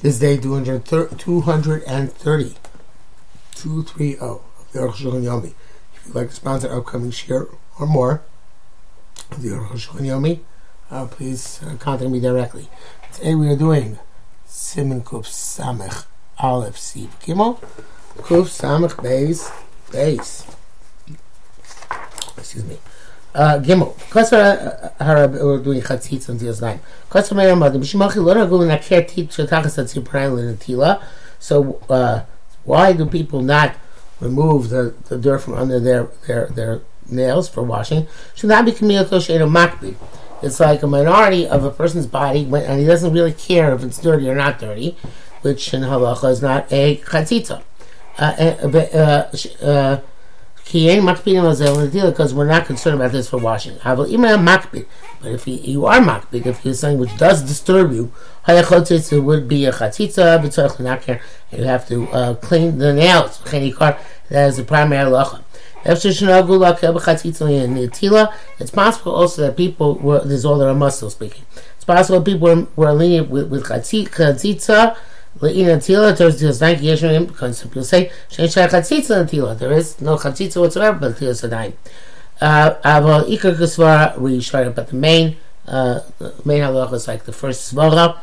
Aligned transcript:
This 0.00 0.20
day 0.20 0.36
230, 0.36 1.16
230 1.16 2.54
230 3.56 4.18
of 4.18 4.42
the 4.72 4.78
Aruch 4.78 4.94
Yomi. 5.02 5.54
If 5.92 6.06
you'd 6.06 6.14
like 6.14 6.28
to 6.28 6.34
sponsor 6.36 6.72
upcoming 6.72 7.10
share 7.10 7.48
or 7.80 7.86
more 7.88 8.22
of 9.32 9.42
the 9.42 9.48
Aruch 9.48 9.88
Yomi, 9.98 10.38
uh, 10.92 11.06
please 11.06 11.58
uh, 11.66 11.74
contact 11.80 12.12
me 12.12 12.20
directly. 12.20 12.68
Today 13.12 13.34
we 13.34 13.48
are 13.48 13.56
doing 13.56 13.98
Simon 14.46 15.02
Kuf 15.02 15.26
Samech 15.26 16.06
Aleph 16.38 16.76
Siv 16.76 17.08
Gimel 17.24 17.58
Kuf 18.18 18.46
Samech 18.46 18.94
Beis 19.02 19.50
Beis. 19.90 20.46
Excuse 22.38 22.64
me. 22.64 22.78
Uh, 23.38 23.60
Gimel. 23.60 23.94
Kasar 24.10 24.96
Harab 24.96 25.40
we're 25.40 25.58
doing 25.58 25.80
Chatzitz 25.80 26.28
until 26.28 26.52
nine. 26.60 26.80
Kasar 27.08 27.36
Meir 27.36 27.54
Mother 27.54 27.78
B'Shemachi 27.78 28.16
Lo 28.16 28.34
Ragul 28.34 28.66
Naker 28.66 29.06
Tit 29.06 29.28
Shetachas 29.28 29.78
Atzir 29.78 30.02
Pranil 30.02 30.56
Natila. 30.56 31.00
So 31.38 31.80
uh, 31.88 32.24
why 32.64 32.94
do 32.94 33.06
people 33.06 33.40
not 33.40 33.76
remove 34.18 34.70
the, 34.70 34.92
the 35.08 35.16
dirt 35.16 35.38
from 35.38 35.54
under 35.54 35.78
their 35.78 36.08
their 36.26 36.48
their 36.48 36.80
nails 37.08 37.48
for 37.48 37.62
washing? 37.62 38.08
Should 38.34 38.48
not 38.48 38.64
be 38.64 38.72
Kamiyato 38.72 39.20
Sheda 39.20 39.48
Makbi. 39.48 39.94
It's 40.42 40.58
like 40.58 40.82
a 40.82 40.88
minority 40.88 41.46
of 41.46 41.62
a 41.62 41.70
person's 41.70 42.08
body, 42.08 42.42
and 42.42 42.80
he 42.80 42.86
doesn't 42.86 43.12
really 43.12 43.32
care 43.32 43.72
if 43.72 43.84
it's 43.84 44.00
dirty 44.00 44.28
or 44.28 44.34
not 44.34 44.58
dirty, 44.58 44.96
which 45.42 45.72
in 45.72 45.82
halacha 45.82 46.32
is 46.32 46.42
not 46.42 46.72
a 46.72 46.96
chatzitza. 46.96 47.62
Uh, 48.18 48.56
uh, 48.64 49.64
uh, 49.64 50.00
because 50.70 52.34
we're 52.34 52.46
not 52.46 52.66
concerned 52.66 52.96
about 52.96 53.12
this 53.12 53.28
for 53.30 53.38
washing. 53.38 53.78
But 53.82 54.10
if 54.10 55.48
you, 55.48 55.54
you 55.54 55.86
are 55.86 55.98
makbid, 55.98 56.46
if 56.46 56.64
you're 56.64 56.74
something 56.74 56.98
which 56.98 57.16
does 57.16 57.42
disturb 57.42 57.92
you, 57.92 58.12
it 58.46 59.24
would 59.24 59.48
be 59.48 59.64
a 59.64 59.72
chatzitza, 59.72 61.20
you 61.52 61.64
have 61.64 61.88
to 61.88 62.08
uh, 62.08 62.34
clean 62.34 62.78
the 62.78 62.92
nails. 62.92 63.40
That 63.44 64.48
is 64.48 64.56
the 64.58 64.64
primary 64.64 65.10
halacha. 65.10 65.42
It's 68.60 68.70
possible 68.70 69.14
also 69.14 69.42
that 69.42 69.56
people 69.56 69.94
were, 69.94 70.20
this 70.20 70.32
is 70.32 70.44
all 70.44 70.58
the 70.58 70.66
Ramah 70.66 70.90
still 70.90 71.08
speaking. 71.08 71.44
It's 71.76 71.84
possible 71.84 72.20
people 72.20 72.48
were, 72.48 72.66
were 72.76 72.92
lenient 72.92 73.30
with, 73.30 73.48
with 73.48 73.64
Le'ina 75.40 75.76
tila, 75.76 76.16
there's 76.16 76.40
just 76.40 76.60
nine 76.60 76.76
yeshim, 76.76 77.26
because 77.26 77.62
people 77.62 77.84
say, 77.84 78.10
shein 78.30 78.46
chatzitza 78.46 79.28
tila. 79.28 79.58
There 79.58 79.72
is 79.72 80.00
no 80.00 80.16
chatzitza 80.16 80.60
whatsoever, 80.60 80.98
but 80.98 81.16
tila 81.16 81.30
sadaim. 81.30 81.74
Uh, 82.40 82.74
Aval 82.84 83.28
ikar 83.28 83.54
kasvara, 83.56 84.18
we 84.18 84.40
started 84.40 84.70
about 84.70 84.88
the 84.88 84.96
main, 84.96 85.36
uh, 85.66 86.00
main 86.44 86.62
halacha 86.62 86.94
is 86.94 87.08
like 87.08 87.24
the 87.24 87.32
first 87.32 87.72
svara, 87.74 88.16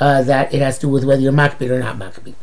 uh, 0.00 0.22
that 0.22 0.52
it 0.52 0.60
has 0.60 0.78
to 0.78 0.86
do 0.86 0.90
with 0.90 1.04
whether 1.04 1.20
you're 1.20 1.32
makbid 1.32 1.70
or 1.70 1.78
not 1.80 1.98
makbid. 1.98 2.34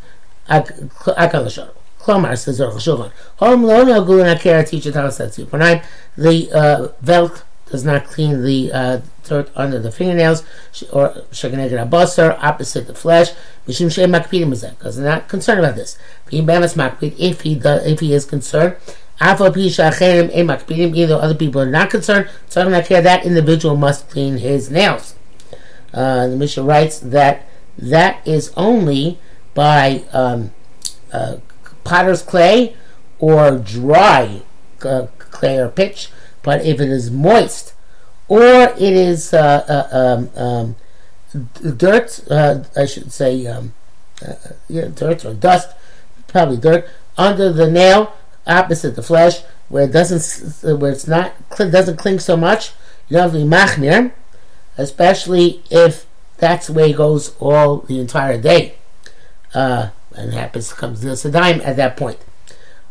Akal 0.50 1.46
lashon. 1.46 1.70
Klomar 2.00 2.38
says 2.38 2.60
Aruch 2.60 2.74
Shulchan. 2.74 3.12
Hom 3.38 3.64
lo 3.64 3.84
no 3.84 4.04
gulin 4.06 4.36
akera 4.36 4.68
teacher 4.68 4.92
talasatzi. 4.92 5.50
The 6.16 6.52
uh, 6.54 6.88
velk 7.04 7.42
does 7.72 7.84
not 7.84 8.06
clean 8.06 8.44
the 8.44 8.72
uh, 8.72 9.00
dirt 9.26 9.50
under 9.56 9.80
the 9.80 9.92
fingernails, 9.92 10.44
or 10.92 11.10
shaganeged 11.32 11.72
abasar, 11.72 12.38
opposite 12.42 12.88
the 12.88 12.94
flesh, 12.94 13.32
mishum 13.68 13.92
shem 13.92 14.12
makpidim 14.12 14.50
because 14.78 14.98
they're 14.98 15.10
not 15.10 15.28
concerned 15.28 15.60
about 15.60 15.76
this. 15.76 15.98
If 16.32 17.42
he 17.42 17.56
does, 17.56 17.86
if 17.86 18.00
he 18.00 18.14
is 18.14 18.26
concerned, 18.26 18.76
even 19.22 21.10
though 21.10 21.20
other 21.20 21.36
people 21.36 21.62
are 21.62 21.70
not 21.70 21.90
concerned, 21.90 22.30
so 22.50 22.62
I'm 22.62 22.72
not 22.72 22.86
care 22.86 23.02
that 23.02 23.26
individual 23.26 23.76
must 23.78 24.10
clean 24.10 24.38
his 24.38 24.70
nails. 24.70 25.16
Uh, 25.94 26.28
the 26.28 26.36
Mishnah 26.36 26.64
writes 26.64 27.00
that 27.00 27.48
that 27.78 28.26
is 28.28 28.52
only 28.58 29.20
by 29.54 30.04
um, 30.12 30.52
uh, 31.14 31.38
potter's 31.86 32.22
clay 32.22 32.76
or 33.20 33.58
dry 33.58 34.42
uh, 34.84 35.08
clay 35.18 35.58
or 35.58 35.70
pitch, 35.70 36.10
but 36.44 36.66
if 36.66 36.82
it 36.82 36.90
is 36.90 37.10
moist 37.10 37.75
or 38.28 38.44
it 38.44 38.82
is 38.82 39.34
uh, 39.34 39.66
uh, 39.92 39.98
um, 39.98 40.30
um, 40.36 40.76
dirt, 41.78 42.24
uh, 42.30 42.64
I 42.76 42.86
should 42.86 43.12
say, 43.12 43.46
um, 43.48 43.74
uh, 44.26 44.34
yeah, 44.68 44.88
dirt 44.94 45.26
or 45.26 45.34
dust, 45.34 45.70
probably 46.28 46.58
dirt, 46.58 46.88
under 47.18 47.52
the 47.52 47.70
nail, 47.70 48.14
opposite 48.48 48.96
the 48.96 49.04
flesh, 49.04 49.42
where 49.70 49.86
it 49.86 49.92
doesn't, 49.92 50.80
where 50.80 50.92
it's 50.92 51.08
not, 51.08 51.34
doesn't 51.58 51.98
cling 51.98 52.20
so 52.20 52.38
much, 52.38 52.72
you 53.08 53.18
don't 53.18 53.24
have 53.24 53.32
to 53.34 53.38
be 53.38 53.44
machmir, 53.44 54.12
especially 54.78 55.64
if 55.70 56.06
that's 56.38 56.68
the 56.68 56.74
way 56.74 56.92
it 56.92 56.98
goes 56.98 57.36
all 57.40 57.78
the 57.78 58.00
entire 58.00 58.40
day. 58.40 58.76
Uh, 59.54 59.90
and 60.14 60.34
happens 60.34 60.74
comes 60.74 61.02
to 61.02 61.16
the 61.16 61.32
dime 61.32 61.62
at 61.62 61.76
that 61.76 61.98
point. 61.98 62.18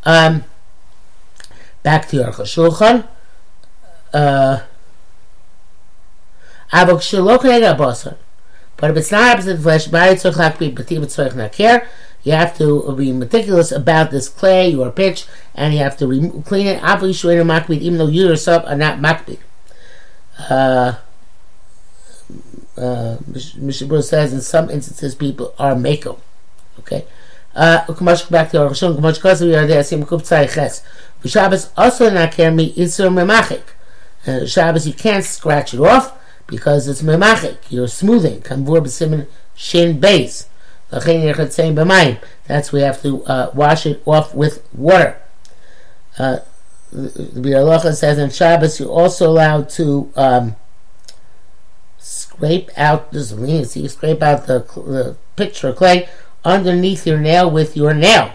Um, 0.04 0.44
back 1.82 2.08
to 2.08 2.16
your 2.16 2.26
Shulchan. 2.28 3.06
Uh, 4.12 4.60
but 8.76 8.90
if 8.90 8.96
it's 8.96 9.12
not 9.12 9.34
opposite 9.34 9.62
flesh, 9.62 9.86
you 9.86 9.92
have 12.32 12.58
to 12.58 12.96
be 12.96 13.12
meticulous 13.12 13.70
about 13.70 14.10
this 14.10 14.28
clay 14.28 14.74
or 14.74 14.90
pitch, 14.90 15.26
and 15.54 15.72
you 15.72 15.78
have 15.78 15.96
to 15.98 16.08
remo- 16.08 16.40
clean 16.40 16.66
it. 16.66 16.82
Even 16.82 17.98
though 17.98 18.08
you 18.08 18.26
yourself 18.26 18.64
are 18.66 18.74
not 18.74 18.98
makbid. 18.98 19.38
Uh, 20.50 20.94
uh, 22.76 23.18
Mishabur 23.30 24.02
says 24.02 24.32
in 24.32 24.40
some 24.40 24.68
instances 24.68 25.14
people 25.14 25.54
are 25.58 25.76
mako. 25.76 26.18
Okay. 26.80 27.04
Uh, 27.54 27.84
back 28.30 28.50
to 28.50 28.60
our 28.60 28.70
Rishon, 28.70 28.98
Kumash 28.98 29.20
Kasa, 29.20 29.44
we 29.44 29.54
are 29.54 29.64
there, 29.64 29.84
Sim 29.84 30.04
Kup 30.04 30.22
Tzai 30.22 30.52
Ches. 30.52 30.82
Shabbos 31.24 31.70
also 31.76 32.10
not 32.10 32.32
care 32.32 32.50
me, 32.50 32.74
Isur 32.74 33.10
Memachik. 33.10 33.62
Uh, 34.26 34.44
Shabbos, 34.44 34.88
you 34.88 34.92
can't 34.92 35.24
scratch 35.24 35.72
it 35.72 35.78
off 35.78 36.18
because 36.46 36.88
it's 36.88 37.02
Memachik. 37.02 37.58
You're 37.68 37.88
smoothing. 37.88 38.40
Kamvur 38.40 38.80
B'Simin 38.84 39.26
Shin 39.54 40.00
Beis. 40.00 40.46
That's 40.90 42.72
we 42.72 42.80
have 42.82 43.02
to 43.02 43.24
uh, 43.24 43.50
wash 43.54 43.86
it 43.86 44.02
off 44.06 44.34
with 44.34 44.62
water. 44.72 45.20
Uh, 46.18 46.38
the 46.92 47.40
Biur 47.40 47.64
Halacha 47.64 47.94
says 47.96 48.18
in 48.18 48.30
Shabbos 48.30 48.78
you're 48.78 48.88
also 48.88 49.28
allowed 49.28 49.68
to 49.70 50.12
um, 50.14 50.54
scrape 51.98 52.70
out 52.76 53.10
the 53.10 53.18
this 53.18 53.32
leniency, 53.32 53.88
scrape 53.88 54.22
out 54.22 54.46
the, 54.46 54.60
the 54.60 55.16
picture 55.34 55.72
clay 55.72 56.08
underneath 56.44 57.06
your 57.06 57.18
nail 57.18 57.50
with 57.50 57.76
your 57.76 57.94
nail, 57.94 58.32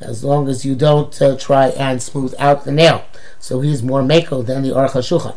as 0.00 0.24
long 0.24 0.48
as 0.48 0.64
you 0.64 0.74
don't 0.74 1.20
uh, 1.22 1.36
try 1.36 1.68
and 1.68 2.02
smooth 2.02 2.34
out 2.38 2.64
the 2.64 2.72
nail. 2.72 3.04
So 3.38 3.60
he's 3.60 3.82
more 3.82 4.02
mako 4.02 4.42
than 4.42 4.62
the 4.62 4.70
Aruch 4.70 4.92
HaShulchan. 4.92 5.36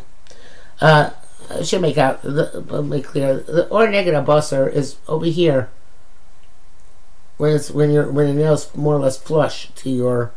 Uh, 0.80 1.10
I 1.50 1.62
should 1.62 1.82
make 1.82 1.98
out 1.98 2.24
make 2.24 3.04
clear 3.04 3.40
the 3.40 3.68
or 3.68 3.88
negative 3.88 4.24
basar 4.24 4.72
is 4.72 4.96
over 5.06 5.26
here 5.26 5.68
when 7.36 7.54
it's 7.54 7.70
when 7.70 7.90
your 7.90 8.10
when 8.10 8.26
your 8.28 8.36
nails 8.36 8.74
more 8.74 8.94
or 8.94 9.00
less 9.00 9.16
flush 9.16 9.68
to 9.76 9.90
your 9.90 10.32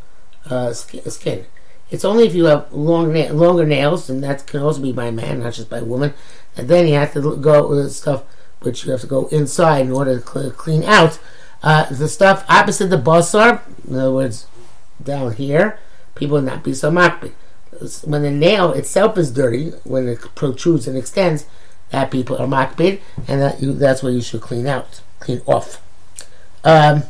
uh, 0.50 0.74
skin. 0.74 1.46
It's 1.90 2.06
only 2.06 2.28
if 2.28 2.36
you 2.36 2.46
have 2.46 2.72
long 2.72 3.14
na- 3.14 3.31
longer 3.31 3.66
nails, 3.66 4.09
and 4.09 4.24
that 4.24 4.46
can 4.46 4.62
also 4.62 4.81
be 4.81 4.92
by 4.92 5.09
man, 5.09 5.40
not 5.40 5.53
just 5.53 5.70
by 5.70 5.81
woman. 5.81 6.14
And 6.56 6.68
then 6.68 6.88
you 6.88 6.94
have 6.96 7.14
to 7.14 7.36
go 7.38 7.68
with 7.68 7.91
stuff 7.91 8.24
which 8.62 8.86
you 8.86 8.91
have 8.91 9.02
to 9.02 9.08
go 9.08 9.28
inside 9.28 9.86
in 9.86 9.91
order 9.91 10.20
to 10.20 10.28
cl- 10.28 10.52
clean 10.52 10.84
out 10.84 11.20
uh, 11.64 11.86
the 11.86 12.08
stuff 12.08 12.46
opposite 12.47 12.88
the 12.88 12.97
basar. 12.97 13.62
In 13.88 13.96
other 13.96 14.12
words, 14.12 14.46
down 15.02 15.34
here, 15.34 15.80
people 16.16 16.36
would 16.36 16.46
not 16.46 16.64
be 16.64 16.74
so 16.74 16.91
makbid. 16.91 17.31
When 18.03 18.24
the 18.24 18.31
nail 18.31 18.74
itself 18.74 19.18
is 19.18 19.31
dirty, 19.31 19.72
when 19.84 20.07
it 20.07 20.19
protrudes 20.35 20.88
and 20.88 20.97
extends, 20.97 21.46
that 21.91 22.12
people 22.12 22.38
are 22.38 22.47
makbid, 22.47 23.00
and 23.28 23.41
that 23.41 23.62
you, 23.62 23.74
that's 23.74 24.02
what 24.03 24.13
you 24.13 24.22
should 24.22 24.41
clean 24.41 24.68
out, 24.68 25.02
clean 25.19 25.41
off. 25.46 25.81
Um, 26.64 27.03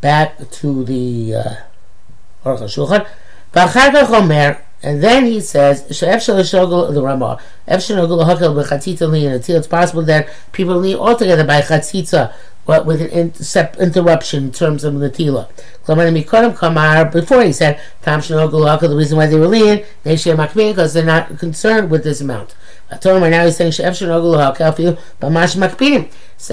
back 0.00 0.50
to 0.50 0.84
the 0.84 1.34
uh, 1.34 1.54
Aruch 2.44 2.62
HaShulchan. 2.62 3.06
And 4.82 5.02
then 5.02 5.24
he 5.24 5.40
says, 5.40 5.86
the 5.88 7.02
Ramah, 7.02 7.40
it's 7.66 9.66
possible 9.66 10.02
that 10.02 10.28
people 10.52 10.80
need 10.80 10.96
altogether 10.96 11.44
by 11.44 11.62
chatzitza 11.62 12.34
with 12.66 13.00
an 13.00 13.32
interruption 13.78 14.44
in 14.44 14.52
terms 14.52 14.84
of 14.84 14.98
the 14.98 15.10
tila. 15.10 15.48
Before 17.12 17.42
he 17.42 17.52
said, 17.52 17.80
the 18.02 18.94
reason 18.96 19.16
why 19.16 19.26
they 19.26 19.38
were 19.38 19.46
lean, 19.46 19.84
they 20.02 20.16
share 20.16 20.36
because 20.36 20.92
they're 20.92 21.04
not 21.04 21.38
concerned 21.38 21.90
with 21.90 22.02
this 22.02 22.20
amount. 22.20 22.56
Now 22.90 23.44
he's 23.44 23.56
saying, 23.56 23.72
so 23.72 23.82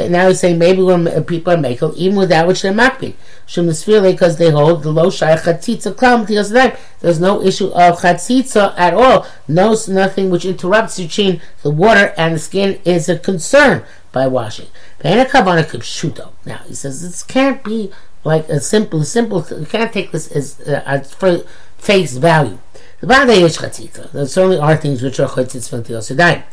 now 0.08 0.28
he's 0.28 0.40
saying 0.40 0.58
maybe 0.58 0.82
when 0.82 1.24
people 1.26 1.54
are 1.54 1.58
makel 1.58 1.96
even 1.96 2.18
without 2.18 2.48
which 2.48 2.64
they're 2.64 2.74
makbid. 2.74 3.14
Shem 3.46 3.68
because 3.68 4.38
they 4.38 4.50
hold 4.50 4.82
the 4.82 4.92
low 4.92 5.12
shai 5.12 5.36
chatzitza 5.36 6.78
There's 7.02 7.20
no 7.20 7.42
issue 7.42 7.68
of 7.68 8.00
chatzitza 8.00 8.74
at 8.78 8.94
all. 8.94 9.28
No, 9.48 9.78
nothing 9.88 10.32
which 10.32 10.46
interrupts 10.46 10.98
between 10.98 11.42
the 11.62 11.70
water 11.70 12.14
and 12.18 12.36
the 12.36 12.40
skin 12.40 12.80
is 12.86 13.10
a 13.10 13.20
concern. 13.20 13.84
By 14.14 14.28
washing. 14.28 14.68
Now 15.04 15.26
he 15.26 16.76
says 16.76 17.02
this 17.02 17.24
can't 17.24 17.62
be 17.64 17.92
like 18.24 18.48
a 18.48 18.62
simple, 18.62 19.04
simple. 19.04 19.46
You 19.50 19.66
can't 19.66 19.92
take 19.92 20.12
this 20.12 20.32
as 20.32 20.62
uh, 20.62 21.44
face 21.78 22.16
value. 22.16 22.60
There 23.02 24.26
certainly 24.28 24.60
are 24.60 24.78
things 24.78 25.02
which 25.02 25.20
are 25.20 25.28
chaytzitz 25.28 25.70
from 25.70 25.84
Yadayim. 25.84 26.44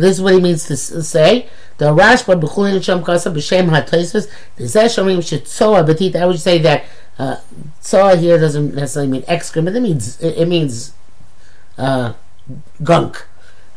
This 0.00 0.16
is 0.16 0.22
what 0.22 0.34
he 0.34 0.40
means 0.40 0.64
to 0.66 0.76
say. 0.76 1.48
The 1.78 1.86
Rashba 1.86 2.40
b'chulin 2.40 2.82
sham 2.82 3.04
kasa 3.04 3.30
b'shem 3.30 3.68
ha-toisvus. 3.68 4.28
The 4.56 4.64
zeh 4.64 4.86
shomim 4.86 5.18
shetzoa 5.18 5.86
betit. 5.86 6.16
I 6.16 6.26
would 6.26 6.40
say 6.40 6.58
that 6.58 6.84
uh, 7.16 7.36
here 8.16 8.38
doesn't 8.38 8.74
necessarily 8.74 9.12
mean 9.12 9.24
excrement. 9.28 9.76
It 9.76 9.80
means 9.80 10.20
it, 10.20 10.48
means 10.48 10.94
uh, 11.78 12.14
gunk 12.82 13.24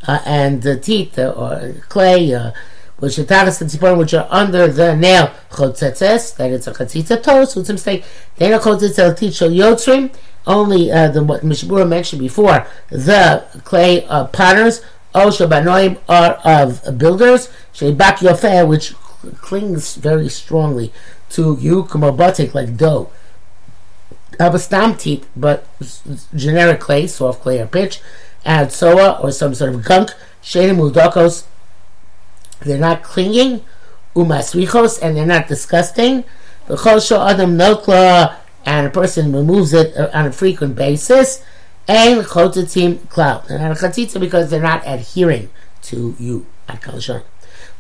uh, 0.07 0.21
and 0.25 0.65
uh, 0.65 0.77
teeth 0.77 1.17
or 1.19 1.75
clay. 1.89 2.33
Uh, 2.33 2.51
which 2.99 3.19
are 3.19 3.25
are 3.29 4.27
under 4.31 4.67
the 4.67 4.95
nail 4.95 5.31
chotzetzes, 5.51 6.35
that 6.35 6.49
it's 6.49 6.65
a 6.65 6.73
chatzitza 6.73 7.21
toes, 7.21 7.53
who's 7.53 7.69
a 7.69 7.73
mistake. 7.73 8.03
Then 8.37 8.53
a 8.53 8.57
chotzitza 8.57 9.15
teach 9.15 9.35
yotzrim, 9.35 10.11
only 10.47 10.91
uh, 10.91 11.09
the 11.09 11.23
what 11.23 11.43
Mishmura 11.43 11.87
mentioned 11.87 12.21
before, 12.21 12.65
the 12.89 13.45
clay 13.63 14.03
uh, 14.05 14.25
potters, 14.25 14.81
Shabanoim 15.13 15.99
are 16.07 16.33
of 16.43 16.97
builders, 16.97 17.49
Shebak 17.73 18.17
Yofeh, 18.17 18.67
which 18.67 18.93
clings 19.41 19.95
very 19.95 20.29
strongly 20.29 20.93
to 21.31 21.57
you, 21.59 21.83
batik, 21.83 22.53
like 22.53 22.77
dough. 22.77 23.09
Have 24.39 24.53
a 24.53 24.59
stam 24.59 24.95
teeth, 24.95 25.27
but 25.35 25.67
generic 26.35 26.79
clay, 26.79 27.07
soft 27.07 27.41
clay 27.41 27.59
or 27.59 27.67
pitch, 27.67 27.99
add 28.47 28.71
soa 28.71 29.19
or 29.21 29.31
some 29.31 29.53
sort 29.53 29.75
of 29.75 29.83
gunk, 29.83 30.11
Udokos, 30.41 31.43
they're 32.61 32.77
not 32.79 33.03
clinging, 33.03 33.61
umasrichos, 34.15 34.99
and 35.01 35.15
they're 35.15 35.25
not 35.25 35.47
disgusting. 35.47 36.23
V'chol 36.67 37.29
adam 37.29 37.57
notla, 37.57 38.35
and 38.65 38.87
a 38.87 38.89
person 38.89 39.31
removes 39.31 39.73
it 39.73 39.95
uh, 39.95 40.09
on 40.13 40.25
a 40.25 40.31
frequent 40.31 40.75
basis. 40.75 41.43
And 41.89 42.25
chotetzim 42.25 43.07
cloud. 43.09 43.47
They're 43.47 43.59
not 43.59 43.71
a 43.71 43.75
chatzitza 43.75 44.19
because 44.19 44.49
they're 44.49 44.61
not 44.61 44.83
adhering 44.85 45.49
to 45.83 46.15
you. 46.19 46.45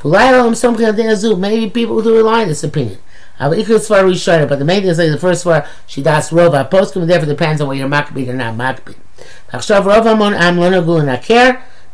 Maybe 0.03 1.69
people 1.69 2.01
do 2.01 2.15
rely 2.15 2.41
on 2.43 2.47
this 2.47 2.63
opinion. 2.63 2.99
But 3.37 3.49
the 3.49 4.63
main 4.65 4.81
thing 4.81 4.89
is 4.89 4.97
like 4.97 5.11
the 5.11 5.17
first 5.19 5.45
one, 5.45 5.63
she 5.87 6.01
does 6.01 6.29
rova 6.29 6.69
postum, 6.69 7.05
therefore 7.05 7.27
depends 7.27 7.59
on 7.59 7.67
whether 7.67 7.79
you're 7.79 7.89
makbid 7.89 8.29
or 8.29 8.33
not 8.33 8.55
makbid. 8.55 8.95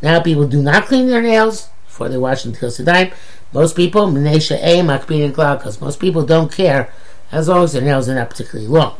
Now 0.02 0.20
people 0.22 0.48
do 0.48 0.62
not 0.62 0.86
clean 0.86 1.08
their 1.08 1.22
nails 1.22 1.70
before 1.86 2.10
they 2.10 2.18
wash 2.18 2.46
until 2.46 2.70
Sedayim. 2.70 3.14
Most 3.54 3.76
people, 3.76 4.08
Menesha 4.08 4.58
A, 4.62 4.80
Makbid 4.80 5.26
and 5.26 5.34
because 5.34 5.80
most 5.80 6.00
people 6.00 6.26
don't 6.26 6.52
care 6.52 6.92
as 7.32 7.48
long 7.48 7.64
as 7.64 7.74
their 7.74 7.82
nails 7.82 8.10
are 8.10 8.16
not 8.16 8.30
particularly 8.30 8.68
long. 8.68 8.96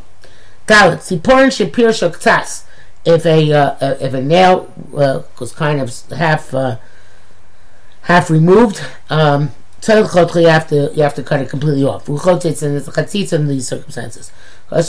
Dalit, 0.66 0.98
Siporin 0.98 1.48
Shapir 1.48 1.90
Shoktas. 1.90 2.64
If 3.04 3.26
a 3.26 3.52
uh, 3.52 3.96
if 4.00 4.14
a 4.14 4.22
nail 4.22 4.72
uh, 4.96 5.22
was 5.38 5.52
kind 5.52 5.78
of 5.78 5.92
half 6.10 6.54
uh, 6.54 6.78
half 8.02 8.30
removed, 8.30 8.82
um, 9.10 9.50
you 9.86 9.94
have 9.94 10.68
to 10.68 10.90
you 10.94 11.02
have 11.02 11.14
to 11.14 11.22
cut 11.22 11.40
it 11.40 11.50
completely 11.50 11.84
off. 11.84 12.08
And 12.08 12.18
it's 12.46 12.62
in 13.32 13.48
these 13.48 13.68
circumstances. 13.68 14.32
There 14.70 14.80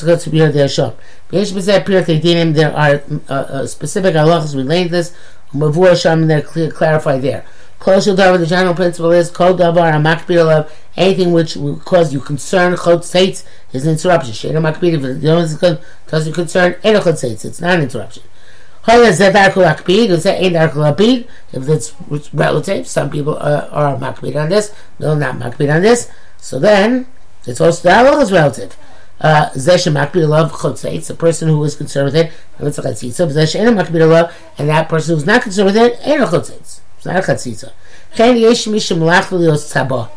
are 2.75 3.01
uh, 3.29 3.33
uh, 3.33 3.67
specific 3.67 4.15
halachas 4.15 4.55
related 4.55 4.83
to 4.85 4.89
this. 4.91 5.15
Mavur 5.53 6.01
Sham, 6.01 6.27
they're 6.27 6.41
clear, 6.41 6.71
clarified 6.71 7.21
there. 7.21 7.45
Kosher 7.79 8.15
Davar, 8.15 8.39
the 8.39 8.45
general 8.45 8.73
principle 8.73 9.11
is 9.11 9.29
Kol 9.29 9.53
Davar 9.53 9.93
Amakbir 9.93 10.69
anything 10.97 11.33
which 11.33 11.55
will 11.55 11.77
cause 11.77 12.13
you 12.13 12.19
concern, 12.19 12.75
Chod 12.77 13.03
Seitz, 13.03 13.45
is 13.73 13.85
an 13.85 13.91
interruption. 13.91 14.33
Shena 14.33 14.61
Makbir, 14.61 14.93
if 14.93 15.03
it 15.03 15.81
doesn't 16.07 16.33
concern, 16.33 16.75
Eno 16.83 17.01
Chod 17.01 17.19
Seitz, 17.19 17.45
it's 17.45 17.61
not 17.61 17.75
an 17.75 17.83
interruption. 17.83 18.23
Hoya 18.83 19.11
Zedar 19.11 19.51
Kul 19.51 19.63
Akbid, 19.63 20.23
that 20.23 20.41
ain't 20.41 20.55
Arkul 20.55 20.95
Akbid, 20.95 21.27
if 21.53 21.67
it's 21.67 22.33
relative, 22.33 22.87
some 22.87 23.09
people 23.09 23.35
are, 23.37 23.67
are 23.71 23.97
Makbid 23.97 24.35
on 24.35 24.49
this, 24.49 24.73
no, 24.99 25.15
not 25.15 25.35
Makbid 25.35 25.75
on 25.75 25.81
this, 25.81 26.09
so 26.37 26.59
then, 26.59 27.07
it's 27.45 27.59
also 27.59 27.89
the 27.89 27.95
halachas 27.95 28.31
relative. 28.31 28.77
Zesh 29.21 29.91
Makbid 29.91 30.27
Alav 30.27 30.61
Chod 30.61 30.77
the 30.77 31.13
person 31.13 31.47
who 31.47 31.63
is 31.63 31.75
concerned 31.75 32.05
with 32.05 32.15
it, 32.15 32.31
it's 32.59 32.77
a 32.77 32.81
Chatzitza, 32.81 33.31
Zesh 33.31 33.55
Eno 33.55 33.71
Makbid 33.71 34.01
Alav, 34.01 34.33
and 34.57 34.69
that 34.69 34.89
person 34.89 35.15
who's 35.15 35.25
not 35.25 35.41
concerned 35.41 35.67
with 35.67 35.77
it, 35.77 35.97
Eno 36.03 36.29
Chod 36.29 36.45
Seitz. 36.45 36.81
It's 37.05 37.13
not 37.13 37.23
a 37.23 37.33
chatzitza. 37.33 37.71
Chen 38.15 38.37
yesh 38.37 38.65
mishim 38.65 38.97
lios 38.97 39.71
tzaba. 39.71 40.09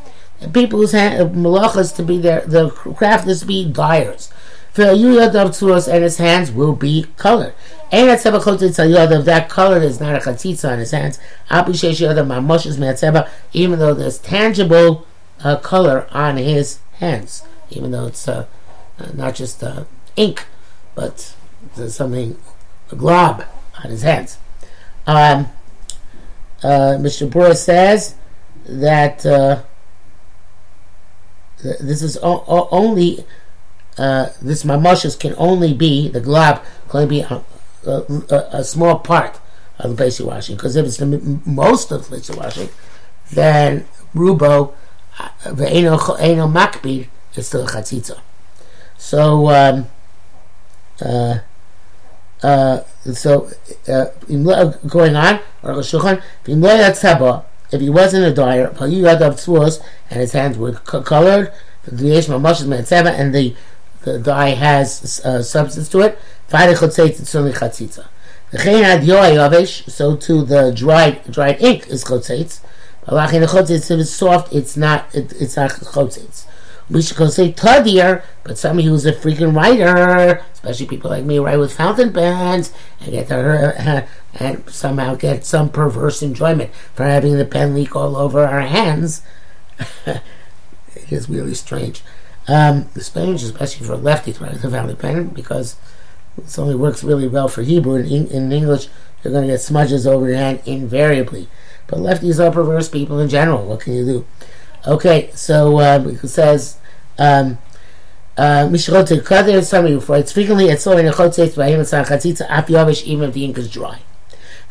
People 0.55 0.79
whose 0.79 0.93
malachas 0.93 1.95
to 1.97 2.03
be 2.03 2.19
their 2.19 2.41
the 2.47 2.71
craft 2.71 3.29
is 3.29 3.41
to 3.41 3.47
be 3.47 3.71
dyers. 3.71 4.33
For 4.73 4.85
yadav 4.85 5.49
tzuros 5.49 5.93
and 5.93 6.03
his 6.03 6.17
hands 6.17 6.51
will 6.51 6.75
be 6.75 7.07
colored. 7.19 7.53
That 7.91 8.21
tzeba 8.21 8.41
chotzitza 8.41 8.89
yadav 8.89 9.25
that 9.27 9.51
color 9.51 9.83
is 9.83 10.01
not 10.01 10.15
a 10.15 10.19
chatzitza 10.19 10.73
on 10.73 10.79
his 10.79 10.93
hands. 10.93 11.19
Api 11.51 11.73
shesh 11.73 12.01
yadav 12.01 12.27
mamoshes 12.27 12.79
me'atzeba 12.79 13.29
even 13.53 13.79
though 13.79 13.93
there's 13.93 14.19
tangible 14.19 15.07
uh, 15.45 15.57
color 15.57 16.07
on 16.11 16.39
his 16.39 16.79
hands, 17.01 17.43
even 17.69 17.91
though 17.91 18.07
it's 18.07 18.27
uh, 18.27 18.47
uh, 18.99 19.11
not 19.15 19.35
just 19.35 19.63
uh, 19.63 19.85
ink, 20.17 20.47
but 20.95 21.35
something 21.89 22.37
a 22.91 22.97
glob 22.97 23.45
on 23.83 23.91
his 23.91 24.03
hands. 24.03 24.39
Um, 25.07 25.49
uh, 26.63 26.97
Mr. 26.99 27.29
Bura 27.29 27.57
says 27.57 28.15
that 28.67 29.25
uh, 29.25 29.63
this 31.63 32.03
is 32.03 32.17
o- 32.19 32.45
o- 32.47 32.69
only 32.71 33.25
uh, 33.97 34.29
this 34.41 34.65
mamashas 34.65 35.19
can 35.19 35.35
only 35.39 35.75
be 35.75 36.09
the 36.09 36.21
glob 36.21 36.63
can 36.89 37.03
only 37.03 37.09
be 37.09 37.21
a, 37.21 37.43
a, 37.87 38.49
a, 38.53 38.65
small 38.65 38.99
part 39.01 39.41
of 39.79 39.91
the 39.91 39.97
basic 39.97 40.25
washing 40.25 40.57
because 40.57 40.77
if 40.77 40.87
it's 40.87 40.99
the 40.99 41.41
most 41.45 41.91
of 41.91 42.09
the 42.09 42.17
basic 42.17 42.37
washing, 42.37 42.69
then 43.33 43.87
rubo 44.15 44.75
the 45.45 45.69
eno 45.69 46.47
makbid 46.47 47.09
is 47.35 47.47
still 47.47 47.67
a 47.67 47.71
chatzitza. 47.71 48.19
So. 48.99 49.49
Um, 49.49 49.87
uh, 51.01 51.39
uh, 52.43 52.81
so 53.13 53.51
uh, 53.89 54.07
going 54.87 55.17
on, 55.17 55.41
if 57.71 57.81
he 57.81 57.91
wasn't 57.91 58.25
a 58.25 58.33
dyer, 58.33 58.75
and 58.79 60.21
his 60.21 60.33
hands 60.33 60.59
were 60.59 60.73
colored, 60.73 61.53
and 61.87 61.99
the 61.99 63.57
the 64.03 64.19
dye 64.21 64.51
has 64.51 65.21
uh, 65.25 65.43
substance 65.43 65.89
to 65.89 66.01
it. 66.01 66.19
So 66.49 66.59
to 70.17 70.45
the 70.45 70.73
dried 70.75 71.25
dried 71.31 71.61
ink 71.61 71.89
is 71.89 72.05
chotzeitz. 72.05 72.61
But 73.05 73.35
if 73.35 73.91
it's 73.91 74.11
soft, 74.11 74.55
it's 74.55 74.77
not 74.77 75.13
it, 75.15 75.33
it's 75.41 75.57
not 75.57 75.71
chotzeitz 75.71 76.45
we 76.91 77.03
should 77.03 77.17
go 77.17 77.29
say 77.29 77.53
Tadir, 77.53 78.23
but 78.45 78.59
somebody 78.59 78.89
who's 78.89 79.05
a 79.05 79.13
freaking 79.13 79.55
writer, 79.55 80.43
especially 80.53 80.87
people 80.87 81.11
like 81.11 81.25
me, 81.25 81.37
who 81.37 81.45
write 81.45 81.59
with 81.59 81.73
fountain 81.73 82.13
pens 82.13 82.73
and 83.01 83.13
get 83.13 83.29
their, 83.29 83.79
uh, 83.79 84.07
and 84.35 84.69
somehow 84.71 85.15
get 85.15 85.45
some 85.45 85.69
perverse 85.69 86.23
enjoyment 86.23 86.71
for 86.95 87.05
having 87.05 87.37
the 87.37 87.45
pen 87.45 87.75
leak 87.75 87.95
all 87.95 88.17
over 88.17 88.45
our 88.45 88.63
hands. 88.63 89.23
it 90.07 90.23
is 91.11 91.29
really 91.29 91.55
strange. 91.55 92.03
Um, 92.47 92.89
strange, 92.97 93.43
especially 93.43 93.87
for 93.87 93.97
write 93.97 94.27
with 94.27 94.65
a 94.65 94.71
fountain 94.71 94.97
pen, 94.97 95.29
because 95.29 95.77
it 96.39 96.59
only 96.59 96.75
works 96.75 97.05
really 97.05 97.29
well 97.29 97.49
for 97.49 97.63
Hebrew. 97.63 97.97
In, 97.97 98.29
in 98.29 98.51
English, 98.51 98.89
you're 99.23 99.33
going 99.33 99.47
to 99.47 99.53
get 99.53 99.61
smudges 99.61 100.07
over 100.07 100.29
your 100.29 100.37
hand 100.37 100.63
invariably. 100.65 101.49
But 101.87 101.99
lefties 101.99 102.43
are 102.43 102.51
perverse 102.51 102.89
people 102.89 103.19
in 103.19 103.29
general. 103.29 103.67
What 103.67 103.81
can 103.81 103.95
you 103.95 104.05
do? 104.05 104.27
Okay, 104.89 105.31
so 105.35 105.81
um, 105.81 106.09
it 106.09 106.27
says 106.29 106.79
um, 107.19 107.59
uh, 108.39 108.67
Mishrote 108.71 109.23
Kadir 109.23 109.61
summary 109.63 109.95
before 109.97 110.17
it's 110.17 110.33
frequently 110.33 110.71
it's 110.71 110.83
so 110.85 110.97
in 110.97 111.07
a 111.07 111.13
chotzeitz 111.13 111.57
by 111.57 111.69
him 111.69 111.85
san 111.85 112.07
chatzitza 112.07 112.47
af 112.49 112.69
yavish 112.69 113.03
even 113.03 113.29
if 113.29 113.35
the 113.35 113.45
ink 113.45 113.59
is 113.59 113.71
dry. 113.71 114.01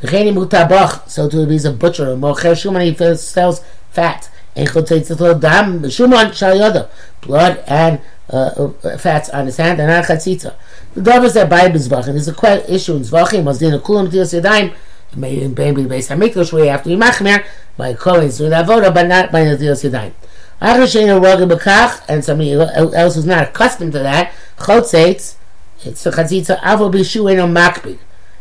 V'cheni 0.02 0.34
mutabach 0.34 1.08
so 1.08 1.30
to 1.30 1.46
be 1.46 1.58
a 1.58 1.72
butcher 1.72 2.14
or 2.14 2.16
mocher 2.16 2.54
shuman 2.56 2.84
he 2.84 3.16
sells 3.16 3.64
fat 3.92 4.32
and 4.56 4.68
chotzeitz 4.68 5.10
dam 5.40 5.84
shuman 5.84 6.34
shal 6.34 6.90
blood 7.22 7.64
and 7.68 8.02
uh, 8.32 8.70
uh, 8.84 8.98
fats 8.98 9.30
on 9.30 9.46
his 9.46 9.58
hand 9.58 9.80
and 9.80 9.88
not 9.88 10.06
chatzitza. 10.06 10.56
The 10.96 11.02
davos 11.04 11.36
that 11.36 11.48
by 11.48 11.70
bezvachim 11.70 12.16
is 12.16 12.28
a 12.28 12.74
issue 12.74 12.96
in 12.96 13.04
zvachim 13.04 13.44
was 13.44 13.60
din 13.60 13.76
a 13.76 13.78
kulam 13.78 14.08
tilas 14.08 14.34
yadayim 14.34 14.74
in 15.14 15.54
baby 15.54 15.86
base 15.86 16.10
hamikdash 16.10 16.52
way 16.54 16.70
after 16.70 16.90
yimachmer 16.90 17.46
by 17.78 17.94
kohen 17.94 18.30
doing 18.30 18.50
that 18.50 18.66
voda 18.66 18.92
but 18.92 19.08
not 19.08 19.32
by 19.32 19.42
tilas 19.42 19.84
yadayim 19.90 20.14
and 20.60 22.26
somebody 22.26 22.54
else 22.54 23.16
who's 23.16 23.26
not 23.26 23.50
accustomed 23.50 23.92
to 23.94 24.00
that, 24.00 24.34
chotzeitz, 24.58 25.36
it's 25.84 26.06
a 26.06 26.12
chatzitza 26.12 26.60
avo 26.62 26.92
b'shu 26.92 27.32
eno 27.32 27.48
makbid. 27.48 28.00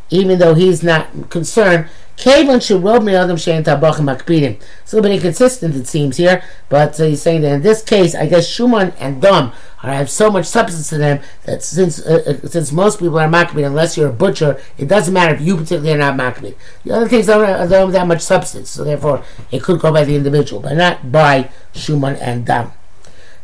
Even 0.08 0.38
though 0.38 0.54
he's 0.54 0.82
not 0.82 1.30
concerned, 1.30 1.88
Kevin 2.16 2.60
Shirov 2.60 3.04
Me'adam 3.04 3.36
Shein 3.36 3.62
Tabachim 3.62 4.04
Makpidim. 4.04 4.60
It's 4.82 4.92
a 4.92 4.96
little 4.96 5.10
bit 5.10 5.16
inconsistent, 5.16 5.74
it 5.76 5.86
seems 5.86 6.16
here, 6.16 6.42
but 6.68 6.98
uh, 6.98 7.04
he's 7.04 7.20
saying 7.20 7.42
that 7.42 7.52
in 7.52 7.62
this 7.62 7.82
case, 7.82 8.14
I 8.14 8.26
guess 8.26 8.48
Shuman 8.48 8.94
and 8.98 9.20
Dom 9.20 9.52
have 9.78 10.10
so 10.10 10.30
much 10.30 10.46
substance 10.46 10.88
to 10.88 10.98
them 10.98 11.22
that 11.44 11.62
since 11.62 12.00
uh, 12.00 12.40
uh, 12.42 12.48
since 12.48 12.72
most 12.72 12.98
people 12.98 13.18
are 13.18 13.28
Makpid, 13.28 13.66
unless 13.66 13.96
you're 13.96 14.08
a 14.08 14.12
butcher, 14.12 14.60
it 14.78 14.88
doesn't 14.88 15.12
matter 15.12 15.34
if 15.34 15.40
you 15.40 15.56
particularly 15.56 15.92
are 15.92 15.98
not 15.98 16.16
Makpid. 16.16 16.56
The 16.84 16.92
other 16.92 17.08
things 17.08 17.26
don't, 17.26 17.46
don't 17.46 17.70
have 17.70 17.92
that 17.92 18.06
much 18.06 18.22
substance, 18.22 18.70
so 18.70 18.82
therefore 18.82 19.22
it 19.52 19.62
could 19.62 19.80
go 19.80 19.92
by 19.92 20.04
the 20.04 20.16
individual, 20.16 20.60
but 20.60 20.74
not 20.74 21.12
by 21.12 21.50
Shuman 21.74 22.18
and 22.20 22.46
Dom. 22.46 22.72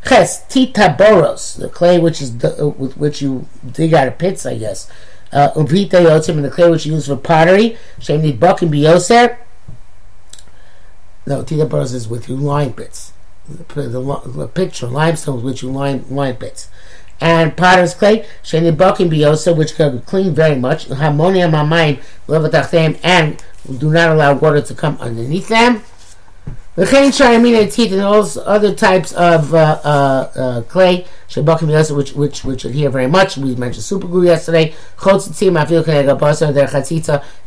Ches, 0.04 0.44
tita 0.46 0.96
boros, 0.98 1.58
the 1.58 1.68
clay 1.68 2.00
which 2.00 2.20
is 2.20 2.42
uh, 2.44 2.68
with 2.68 2.96
which 2.96 3.22
you 3.22 3.46
dig 3.70 3.94
out 3.94 4.08
of 4.08 4.18
pits, 4.18 4.44
I 4.46 4.58
guess. 4.58 4.90
Umpita 5.32 5.94
uh, 5.94 6.10
yotzim, 6.10 6.36
and 6.36 6.44
the 6.44 6.50
clay 6.50 6.70
which 6.70 6.86
you 6.86 6.94
use 6.94 7.06
for 7.06 7.16
pottery. 7.16 7.76
Shem 7.98 8.36
buck 8.36 8.62
and 8.62 8.72
biyoser. 8.72 9.38
No, 11.26 11.42
tita 11.42 11.66
boros 11.66 11.94
is 11.94 12.08
with 12.08 12.28
you 12.28 12.36
line 12.36 12.72
pits. 12.74 13.12
The, 13.48 13.82
the, 13.82 14.22
the 14.26 14.48
picture, 14.48 14.86
limestone 14.86 15.36
with 15.36 15.44
which 15.44 15.62
you 15.62 15.70
line, 15.70 16.04
line 16.10 16.36
pits. 16.36 16.68
And 17.20 17.56
potter's 17.56 17.94
clay, 17.94 18.26
Shem 18.42 18.74
buck 18.76 19.00
and 19.00 19.10
biyoser, 19.10 19.56
which 19.56 19.74
can 19.74 20.02
clean 20.02 20.34
very 20.34 20.56
much. 20.56 20.88
Harmonia 20.88 21.48
my 21.48 21.62
mind, 21.62 22.00
and 22.28 23.44
do 23.78 23.90
not 23.90 24.10
allow 24.10 24.34
water 24.34 24.60
to 24.60 24.74
come 24.74 24.98
underneath 24.98 25.48
them. 25.48 25.82
The 26.74 26.86
chain 26.86 27.10
sharamina 27.10 27.70
teeth 27.70 27.92
and 27.92 28.00
all 28.00 28.26
other 28.46 28.74
types 28.74 29.12
of 29.12 29.52
uh, 29.52 29.78
uh, 29.84 30.32
uh, 30.34 30.62
clay 30.62 31.04
shabakim 31.28 31.94
which 31.94 32.14
which 32.14 32.44
which 32.44 32.64
adhere 32.64 32.88
very 32.88 33.06
much. 33.06 33.36
We 33.36 33.54
mentioned 33.56 33.84
super 33.84 34.06
glue 34.06 34.24
yesterday. 34.24 34.72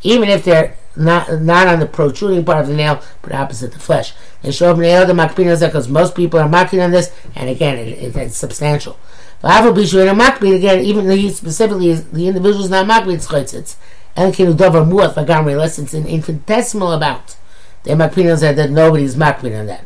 Even 0.03 0.29
if 0.29 0.44
they're 0.44 0.77
not 0.96 1.41
not 1.41 1.67
on 1.67 1.79
the 1.79 1.88
protruding 1.88 2.46
part 2.46 2.60
of 2.60 2.67
the 2.67 2.75
nail, 2.75 3.01
but 3.24 3.32
opposite 3.32 3.72
the 3.72 3.79
flesh. 3.79 4.13
They 4.44 4.51
show 4.51 4.75
nail 4.75 5.08
the 5.08 5.13
makpinas 5.13 5.65
because 5.65 5.89
most 5.89 6.13
people 6.13 6.39
are 6.39 6.48
making 6.48 6.82
on 6.82 6.91
this, 6.91 7.12
and 7.34 7.50
again, 7.50 7.79
it, 7.79 7.98
it, 7.98 8.15
it's 8.15 8.38
substantial. 8.38 8.96
Again, 9.44 10.86
even 10.86 11.10
he 11.10 11.32
specifically 11.32 11.94
the 11.94 12.27
individual 12.27 12.63
is 12.63 12.70
not 12.70 12.86
makpid 12.86 13.27
chotzitz, 13.27 13.75
and 14.15 14.36
kinu 14.36 14.55
dover 14.55 14.82
muat 14.82 15.17
unless 15.17 15.79
it's 15.79 15.96
an 15.96 16.05
infinitesimal 16.05 16.91
amount. 16.91 17.38
They 17.86 17.94
makpid 17.94 18.38
said 18.39 18.56
that 18.56 18.72
nobody's 18.72 19.15
on 19.15 19.68
that. 19.68 19.86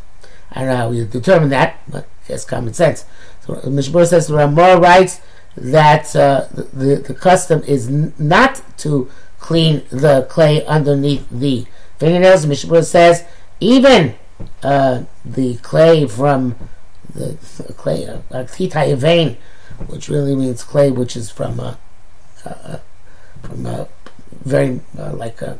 I 0.52 0.62
don't 0.62 0.70
know 0.70 0.76
how 0.78 0.92
you 0.92 1.06
determine 1.06 1.50
that, 1.50 1.80
but 1.88 2.08
it's 2.28 2.46
common 2.46 2.74
sense. 2.74 3.06
So 3.46 3.56
Mishmur 3.56 4.08
says 4.08 4.28
the 4.28 4.36
Ramah 4.36 4.78
writes 4.78 5.20
that 5.56 6.16
uh, 6.16 6.48
the, 6.52 7.04
the 7.06 7.14
custom 7.14 7.62
is 7.64 7.90
not 7.90 8.62
to 8.80 9.12
clean 9.40 9.84
the 9.90 10.26
clay 10.30 10.66
underneath 10.66 11.28
the 11.30 11.66
fingernails. 11.98 12.46
Mishmur 12.46 12.86
says 12.86 13.26
even 13.60 14.16
uh, 14.64 15.04
the 15.26 15.58
clay 15.58 16.08
from 16.08 16.56
the, 17.14 17.38
the 17.58 17.74
clay, 17.74 18.08
uh, 18.32 18.96
vein, 18.96 19.38
which 19.88 20.08
really 20.08 20.36
means 20.36 20.64
clay, 20.64 20.90
which 20.90 21.18
is 21.18 21.30
from 21.30 21.60
a, 21.60 21.78
uh, 22.46 22.78
from 23.44 23.66
a 23.66 23.90
very 24.32 24.80
uh, 24.98 25.14
like 25.14 25.42
a 25.42 25.60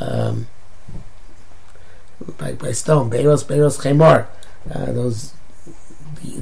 um, 0.00 0.46
by, 2.38 2.52
by 2.52 2.72
stone, 2.72 3.10
Beros, 3.10 3.44
Beros 3.44 3.80
Chemor, 3.80 4.28
uh, 4.72 4.86
those 4.86 5.32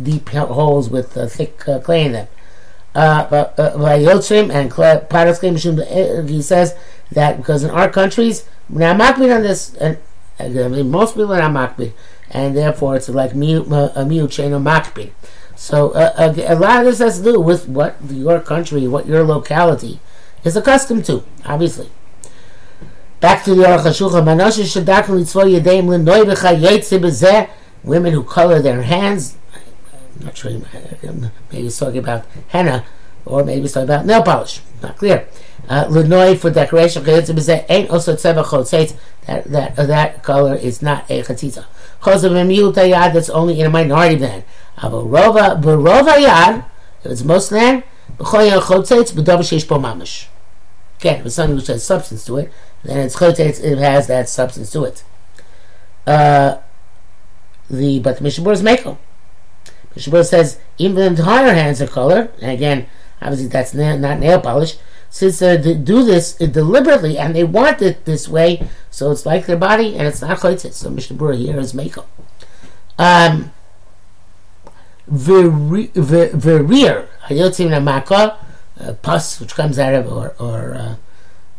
deep 0.02 0.28
holes 0.28 0.88
with 0.88 1.16
uh, 1.16 1.26
thick 1.26 1.68
uh, 1.68 1.78
clay 1.80 2.06
in 2.06 2.12
them. 2.12 2.28
Uh, 2.94 3.24
by 3.28 3.98
Yotzrim 3.98 4.52
and 4.54 4.70
Paras 5.10 5.42
uh, 5.42 6.22
he 6.26 6.40
says 6.40 6.76
that 7.10 7.36
because 7.36 7.64
in 7.64 7.70
our 7.70 7.88
countries, 7.88 8.48
we're 8.70 8.94
not 8.94 9.20
on 9.20 9.42
this, 9.42 9.74
and 9.74 9.98
I 10.38 10.48
mean, 10.48 10.90
most 10.90 11.14
people 11.14 11.32
are 11.32 11.48
not 11.48 11.76
makbid, 11.76 11.92
and 12.30 12.56
therefore 12.56 12.96
it's 12.96 13.08
like 13.08 13.32
a 13.32 13.36
mute 13.36 14.30
chain 14.30 14.52
of 14.52 14.62
makbid. 14.62 15.10
So 15.56 15.90
uh, 15.90 16.34
a 16.36 16.54
lot 16.54 16.80
of 16.80 16.86
this 16.86 16.98
has 16.98 17.18
to 17.18 17.24
do 17.24 17.40
with 17.40 17.68
what 17.68 17.96
your 18.08 18.40
country, 18.40 18.86
what 18.86 19.06
your 19.06 19.24
locality 19.24 20.00
is 20.44 20.56
accustomed 20.56 21.04
to, 21.06 21.24
obviously. 21.44 21.90
Back 23.25 23.43
to 23.45 23.54
the 23.54 23.62
Aruch 23.62 23.85
HaShulchan. 23.85 24.26
Yedeim. 25.59 27.49
Women 27.83 28.12
who 28.12 28.23
color 28.23 28.61
their 28.61 28.83
hands. 28.83 29.38
I'm 30.21 30.26
not 30.26 30.37
sure. 30.37 30.50
Maybe 30.50 31.31
he's 31.50 31.78
talking 31.78 32.00
about 32.00 32.26
henna, 32.49 32.85
or 33.25 33.43
maybe 33.43 33.62
he's 33.62 33.73
talking 33.73 33.88
about 33.88 34.04
nail 34.04 34.23
polish. 34.23 34.61
Not 34.83 34.99
clear. 34.99 35.26
Uh, 35.71 35.85
for 36.35 36.50
decoration. 36.50 37.02
Yetze 37.02 37.35
B'zeh 37.35 37.64
ain't 37.71 37.88
also 37.88 38.14
tzeva 38.14 38.45
chotzeitz. 38.45 38.95
That 39.25 39.45
that 39.45 39.78
uh, 39.78 39.87
that 39.87 40.23
color 40.23 40.54
is 40.54 40.83
not 40.83 41.11
a 41.11 41.23
chatzitza. 41.23 41.64
Chosav 42.02 42.31
Memiut 42.31 42.75
Yad. 42.75 43.14
That's 43.14 43.31
only 43.31 43.59
in 43.59 43.64
a 43.64 43.71
minority 43.71 44.16
of 44.16 44.21
the 44.21 44.28
hand. 44.28 44.45
Avarova 44.76 45.62
Barova 45.62 46.19
Yad. 46.23 46.66
If 47.02 47.12
it's 47.12 47.25
most. 47.25 47.50
B'davar 47.52 47.87
sheish 48.19 49.66
po 49.66 49.78
mamash. 49.78 50.26
Again, 51.00 51.25
it's 51.26 51.35
something 51.37 51.57
which 51.57 51.69
has 51.69 51.83
substance 51.83 52.26
to 52.26 52.37
it 52.37 52.52
then 52.84 52.98
it's 52.98 53.16
chotetz, 53.16 53.62
it 53.62 53.78
has 53.78 54.06
that 54.06 54.28
substance 54.28 54.70
to 54.72 54.84
it. 54.84 55.04
Uh, 56.06 56.58
the 57.70 57.98
but 58.00 58.18
the 58.18 58.24
Mishabur 58.24 58.52
is 58.52 58.62
Meko. 58.62 58.98
Mishabur 59.94 60.24
says 60.24 60.58
even 60.78 60.96
the 60.96 61.06
entire 61.06 61.54
hands 61.54 61.80
are 61.80 61.86
color, 61.86 62.30
and 62.40 62.50
again, 62.50 62.86
obviously 63.22 63.48
that's 63.48 63.74
na- 63.74 63.96
not 63.96 64.18
nail 64.18 64.40
polish. 64.40 64.76
Since 65.08 65.38
they 65.38 65.56
do 65.56 66.02
this 66.04 66.34
deliberately 66.34 67.16
and 67.16 67.36
they 67.36 67.44
want 67.44 67.80
it 67.80 68.04
this 68.04 68.28
way, 68.28 68.68
so 68.90 69.12
it's 69.12 69.24
like 69.24 69.46
their 69.46 69.56
body 69.56 69.96
and 69.96 70.08
it's 70.08 70.20
not 70.20 70.38
chotetz. 70.38 70.74
So 70.74 70.90
Mishabur 70.90 71.38
here 71.38 71.58
is 71.58 71.72
Meko. 71.72 72.04
Um, 72.98 73.52
Verir, 75.10 77.06
Hayotzim 77.28 77.70
Namaka, 77.70 78.36
pus 79.02 79.40
which 79.40 79.54
comes 79.54 79.78
out 79.78 79.94
of, 79.94 80.10
or, 80.10 80.34
or 80.38 80.74
uh, 80.74 80.96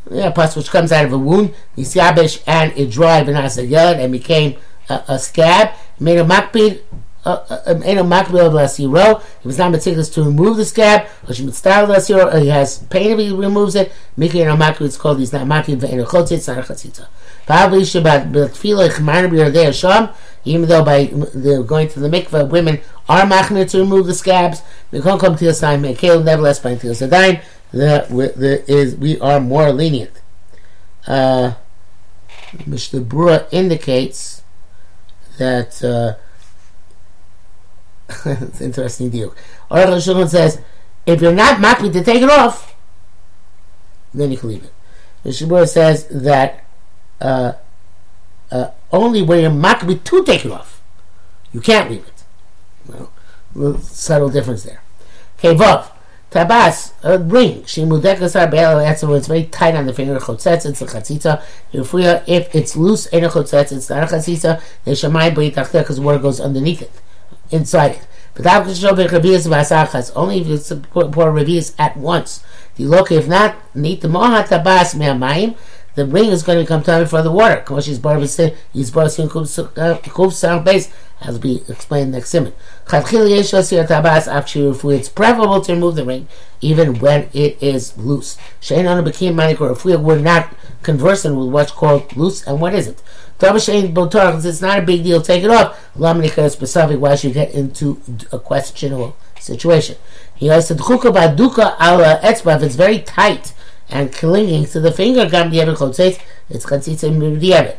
yeah, 0.09 0.31
pus 0.31 0.55
which 0.55 0.69
comes 0.69 0.91
out 0.91 1.05
of 1.05 1.13
a 1.13 1.17
wound, 1.17 1.53
Yisyabish, 1.77 2.43
and 2.45 2.71
it 2.77 2.91
dried 2.91 3.27
and 3.27 3.37
has 3.37 3.57
a 3.57 3.65
yod 3.65 3.99
and 3.99 4.11
became 4.11 4.57
a, 4.89 5.03
a 5.07 5.19
scab, 5.19 5.73
made 5.99 6.19
a 6.19 6.23
makbid, 6.23 6.81
uh, 7.25 7.43
uh, 7.49 7.61
uh, 7.65 7.73
made 7.73 7.97
a 7.97 8.03
makbid 8.03 8.45
of 8.45 8.53
lasiro. 8.53 9.21
He 9.41 9.47
was 9.47 9.57
not 9.57 9.71
meticulous 9.71 10.09
to 10.09 10.23
remove 10.23 10.57
the 10.57 10.65
scab, 10.65 11.07
which 11.25 11.41
mitzvah 11.41 11.87
lasiro. 11.87 12.39
He 12.39 12.49
has 12.49 12.79
pain 12.83 13.11
if 13.11 13.19
he 13.19 13.31
removes 13.31 13.75
it. 13.75 13.91
Making 14.15 14.47
a 14.47 14.55
makbid, 14.55 14.81
it's 14.81 14.97
called. 14.97 15.19
He's 15.19 15.33
not 15.33 15.47
makbid 15.47 15.81
not 15.81 15.91
a 15.91 16.03
chatzitza. 16.03 17.07
Probably 17.47 17.81
shabbat 17.81 18.31
b'tfilah 18.31 18.89
chmarna 18.91 19.29
b'yardei 19.29 19.65
Hashem. 19.65 20.09
Even 20.47 20.69
though 20.69 20.83
by 20.83 21.05
going 21.05 21.89
to 21.89 21.99
the 21.99 22.09
mikveh, 22.09 22.47
women 22.47 22.79
are 23.09 23.23
machmir 23.23 23.69
to 23.71 23.79
remove 23.79 24.05
the 24.05 24.13
scabs. 24.13 24.61
They 24.91 25.01
can't 25.01 25.19
come 25.19 25.35
to 25.35 25.45
the 25.45 25.53
sign. 25.55 25.81
Nevertheless, 25.81 26.59
by 26.59 26.75
the 26.75 27.43
That 27.71 28.11
is 28.67 28.95
we 28.95 29.19
are 29.19 29.39
more 29.39 29.71
lenient. 29.71 30.21
Uh, 31.07 31.53
Mr. 32.57 33.07
Brewer 33.07 33.47
indicates 33.51 34.43
that 35.37 35.83
uh, 35.83 36.15
it's 38.25 38.61
interesting 38.61 39.09
deal. 39.09 39.35
Aruch 39.69 39.97
Shulchan 39.97 40.29
says, 40.29 40.61
if 41.05 41.21
you're 41.21 41.33
not 41.33 41.57
makbid 41.57 41.93
to 41.93 42.03
take 42.03 42.21
it 42.21 42.29
off, 42.29 42.75
then 44.13 44.31
you 44.31 44.37
can 44.37 44.49
leave 44.49 44.63
it. 44.63 44.73
Mr. 45.23 45.47
Brewer 45.47 45.65
says 45.67 46.07
that 46.07 46.65
uh, 47.19 47.53
uh, 48.51 48.71
only 48.91 49.21
when 49.21 49.41
you're 49.41 49.51
makbid 49.51 50.03
to 50.03 50.23
take 50.23 50.45
it 50.45 50.51
off, 50.51 50.81
you 51.51 51.61
can't 51.61 51.89
leave 51.89 52.05
it. 52.07 53.09
Well, 53.53 53.79
subtle 53.79 54.29
difference 54.29 54.63
there. 54.63 54.81
Okay, 55.39 55.55
Vav. 55.55 55.89
Tabas, 56.35 56.91
a 57.01 57.17
ring. 57.17 57.63
She 57.63 57.81
Shimudekas 57.81 58.35
arbel. 58.35 58.83
That's 58.83 59.03
when 59.03 59.17
it's 59.17 59.27
very 59.27 59.45
tight 59.45 59.73
on 59.73 59.85
the 59.85 59.93
finger. 59.93 60.19
Chotzetz, 60.19 60.65
it's 60.65 60.81
a 60.81 60.85
chatzitza. 60.85 61.41
If 61.71 62.53
it's 62.53 62.75
loose, 62.75 63.07
ain't 63.13 63.23
a 63.23 63.29
chotzetz. 63.29 63.71
It's 63.71 63.89
not 63.89 64.03
a 64.03 64.07
chatzitza. 64.13 64.61
They 64.83 64.91
shamay 64.91 65.33
b'yitachta 65.33 65.79
because 65.79 65.97
water 65.97 66.19
goes 66.19 66.41
underneath 66.41 66.81
it, 66.81 66.91
inside 67.51 67.91
it. 67.91 68.05
But 68.33 68.43
that 68.43 68.65
was 68.65 68.83
only 68.83 69.05
if 69.05 69.13
you 69.13 70.57
pour 70.91 71.31
revius 71.31 71.73
at 71.79 71.95
once. 71.95 72.43
Look, 72.77 73.11
if 73.13 73.29
not, 73.29 73.55
need 73.73 74.01
the 74.01 74.09
mohat 74.09 74.47
tabas 74.49 74.93
me'amayim. 74.93 75.55
The 75.95 76.05
ring 76.05 76.29
is 76.29 76.43
going 76.43 76.57
to 76.57 76.63
become 76.63 76.83
time 76.83 77.07
for 77.07 77.21
the 77.21 77.31
water. 77.31 77.63
Koshi's 77.65 77.99
bar 77.99 78.19
he's 78.19 78.91
bar 78.91 79.07
kuf 79.07 80.31
sound 80.33 80.65
base 80.65 80.91
as 81.21 81.39
we 81.39 81.63
explained 81.69 82.11
next 82.11 82.31
simon. 82.31 82.51
It's 82.91 83.09
preferable 85.09 85.61
to 85.61 85.73
remove 85.73 85.95
the 85.95 86.05
ring 86.05 86.27
even 86.59 86.99
when 86.99 87.29
it 87.33 87.63
is 87.63 87.97
loose. 87.97 88.37
If 88.69 89.85
we 89.85 89.95
were 89.95 90.19
not 90.19 90.53
conversant 90.83 91.37
with 91.37 91.49
what's 91.49 91.71
called 91.71 92.17
loose 92.17 92.45
and 92.45 92.59
what 92.59 92.75
is 92.75 92.87
it. 92.87 93.01
It's 93.41 94.61
not 94.61 94.79
a 94.79 94.81
big 94.81 95.03
deal. 95.03 95.21
Take 95.21 95.43
it 95.43 95.49
off. 95.49 95.77
Why 95.95 97.15
should 97.15 97.27
you 97.27 97.33
get 97.33 97.53
into 97.53 98.01
a 98.31 98.39
questionable 98.39 99.17
situation? 99.39 99.97
He 100.35 100.47
said, 100.61 100.79
If 100.79 102.63
it's 102.63 102.75
very 102.75 102.99
tight 102.99 103.53
and 103.89 104.11
clinging 104.11 104.65
to 104.65 104.79
the 104.79 104.91
finger, 104.91 105.27
gam 105.29 105.51
di'evet 105.51 105.77
chotzeitz, 105.77 106.19
it's 106.49 106.65
chatzitza 106.65 107.09
di'evet. 107.39 107.77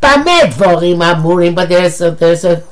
Bamed 0.00 0.52
dvorim 0.52 0.98
amurim, 0.98 1.54
but 1.54 1.68
there's 1.68 2.00
a, 2.00 2.10
there's 2.10 2.44
a, 2.44 2.62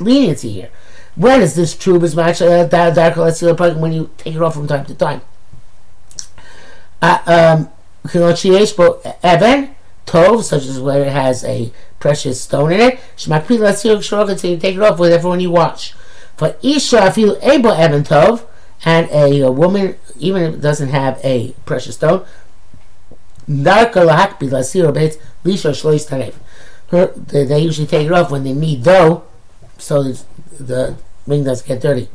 leniency 0.00 0.52
here. 0.52 0.70
When 1.16 1.42
is 1.42 1.54
this 1.54 1.76
true 1.76 1.96
uh, 1.96 2.66
dark 2.66 3.16
when 3.16 3.92
you 3.92 4.10
take 4.18 4.34
it 4.34 4.42
off 4.42 4.54
from 4.54 4.66
time 4.66 4.84
to 4.86 4.94
time? 4.94 5.20
Uh, 7.00 7.18
um, 7.26 7.70
Tov, 10.06 10.42
such 10.42 10.66
as 10.66 10.80
where 10.80 11.02
it 11.02 11.12
has 11.12 11.44
a 11.44 11.72
precious 11.98 12.40
stone 12.40 12.72
in 12.72 12.80
it, 12.80 13.00
Shmakpi 13.16 13.58
Latzir 13.58 13.96
Shroga, 13.98 14.38
so 14.38 14.48
you 14.48 14.58
take 14.58 14.76
it 14.76 14.82
off 14.82 14.98
with 14.98 15.12
everyone 15.12 15.40
you 15.40 15.50
watch. 15.50 15.94
For 16.36 16.56
Isha, 16.62 17.10
feel 17.12 17.38
able 17.42 17.72
Evan 17.72 18.02
Tov, 18.02 18.44
and 18.84 19.08
a, 19.10 19.40
a, 19.40 19.50
woman, 19.50 19.96
even 20.18 20.42
if 20.42 20.54
it 20.54 20.60
doesn't 20.60 20.90
have 20.90 21.18
a 21.24 21.54
precious 21.64 21.94
stone. 21.96 22.24
They 26.90 27.58
usually 27.58 27.86
take 27.86 28.06
it 28.06 28.12
off 28.12 28.30
when 28.30 28.44
they 28.44 28.52
need 28.52 28.82
dough, 28.82 29.24
so 29.78 30.02
the 30.02 30.96
ring 31.26 31.44
doesn't 31.44 31.66
get 31.66 31.80
dirty. 31.80 32.08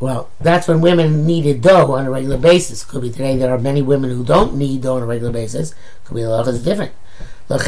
Well, 0.00 0.30
that's 0.40 0.68
when 0.68 0.80
women 0.80 1.26
needed 1.26 1.60
dough 1.60 1.92
on 1.92 2.06
a 2.06 2.10
regular 2.10 2.38
basis. 2.38 2.84
Could 2.84 3.02
be 3.02 3.10
today 3.10 3.36
there 3.36 3.52
are 3.52 3.58
many 3.58 3.82
women 3.82 4.10
who 4.10 4.24
don't 4.24 4.54
need 4.54 4.82
dough 4.82 4.96
on 4.96 5.02
a 5.02 5.06
regular 5.06 5.32
basis. 5.32 5.74
Could 6.04 6.14
be 6.14 6.22
a 6.22 6.30
lot 6.30 6.46
of 6.46 6.62
different. 6.64 6.92
But, 7.48 7.64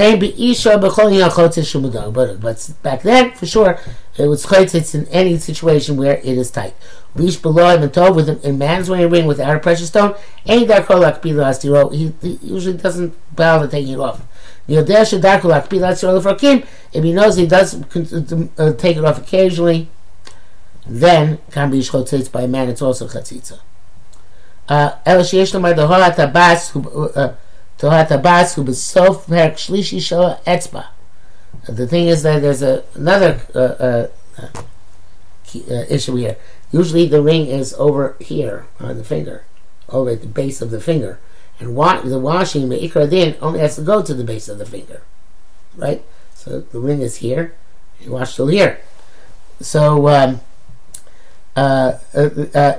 back 2.83 3.03
then, 3.03 3.33
for 3.33 3.47
sure, 3.47 3.79
it 4.19 4.27
was 4.27 4.45
chaytzitz 4.45 4.95
in 4.95 5.07
any 5.09 5.39
situation 5.39 5.97
where 5.97 6.19
it 6.19 6.27
is 6.27 6.51
tight. 6.51 6.75
Leash 7.15 7.37
below 7.37 7.75
him 7.75 7.83
and 7.83 7.91
tov 7.93 8.15
with 8.15 8.45
a 8.45 8.53
man's 8.53 8.91
wearing 8.91 9.07
a 9.07 9.09
ring 9.09 9.27
without 9.27 9.57
a 9.57 9.59
precious 9.59 9.89
stone. 9.89 10.15
Ain't 10.47 10.69
that 10.69 10.85
kolak 10.85 11.23
pilas 11.23 11.63
He 11.93 12.13
usually 12.47 12.77
doesn't 12.77 13.15
bother 13.35 13.67
taking 13.69 13.95
it 13.95 14.01
off. 14.01 14.21
If 14.69 14.87
he 17.05 17.13
knows 17.13 17.37
he 17.37 17.47
does 17.47 17.75
uh, 17.75 18.73
take 18.75 18.97
it 18.99 19.05
off 19.05 19.19
occasionally, 19.19 19.89
then 20.87 21.39
can 21.51 21.71
be 21.71 21.81
chotzitz 21.81 22.31
by 22.31 22.43
a 22.43 22.49
man. 22.49 22.69
It's 22.69 22.83
also 22.83 23.09
chatzitza. 23.09 23.61
Uh, 24.69 24.93
El 25.05 25.21
sheyesh 25.21 25.53
lomar 25.53 25.75
tohat 25.75 26.15
habas 26.15 27.17
uh, 27.17 27.35
The 31.67 31.87
thing 31.87 32.09
is 32.09 32.23
that 32.23 32.43
there's 32.43 32.61
a, 32.61 32.85
another 32.95 33.41
uh, 33.55 33.59
uh, 33.59 34.09
uh, 34.39 35.85
issue 35.89 36.17
here. 36.17 36.37
Usually 36.73 37.07
the 37.07 37.23
ring 37.23 37.47
is 37.47 37.73
over 37.75 38.17
here 38.21 38.67
on 38.79 38.99
the 38.99 39.05
finger, 39.05 39.45
over 39.89 40.11
at 40.11 40.21
the 40.21 40.27
base 40.27 40.61
of 40.61 40.71
the 40.71 40.81
finger. 40.81 41.21
And 41.59 41.75
wa- 41.75 42.03
the 42.03 42.19
washing, 42.19 42.69
the 42.69 42.77
ikra 42.77 43.09
din, 43.09 43.37
only 43.41 43.61
has 43.61 43.77
to 43.77 43.83
go 43.83 44.03
to 44.03 44.13
the 44.13 44.25
base 44.25 44.49
of 44.49 44.59
the 44.59 44.67
finger. 44.67 45.03
Right? 45.75 46.05
So 46.35 46.61
the 46.61 46.81
ring 46.81 47.01
is 47.01 47.17
here, 47.17 47.55
you 47.99 48.13
wash 48.13 48.37
till 48.37 48.49
here. 48.49 48.81
So, 49.61 50.09
um, 50.09 50.41
uh, 51.57 51.99
uh, 52.15 52.29
uh, 52.55 52.79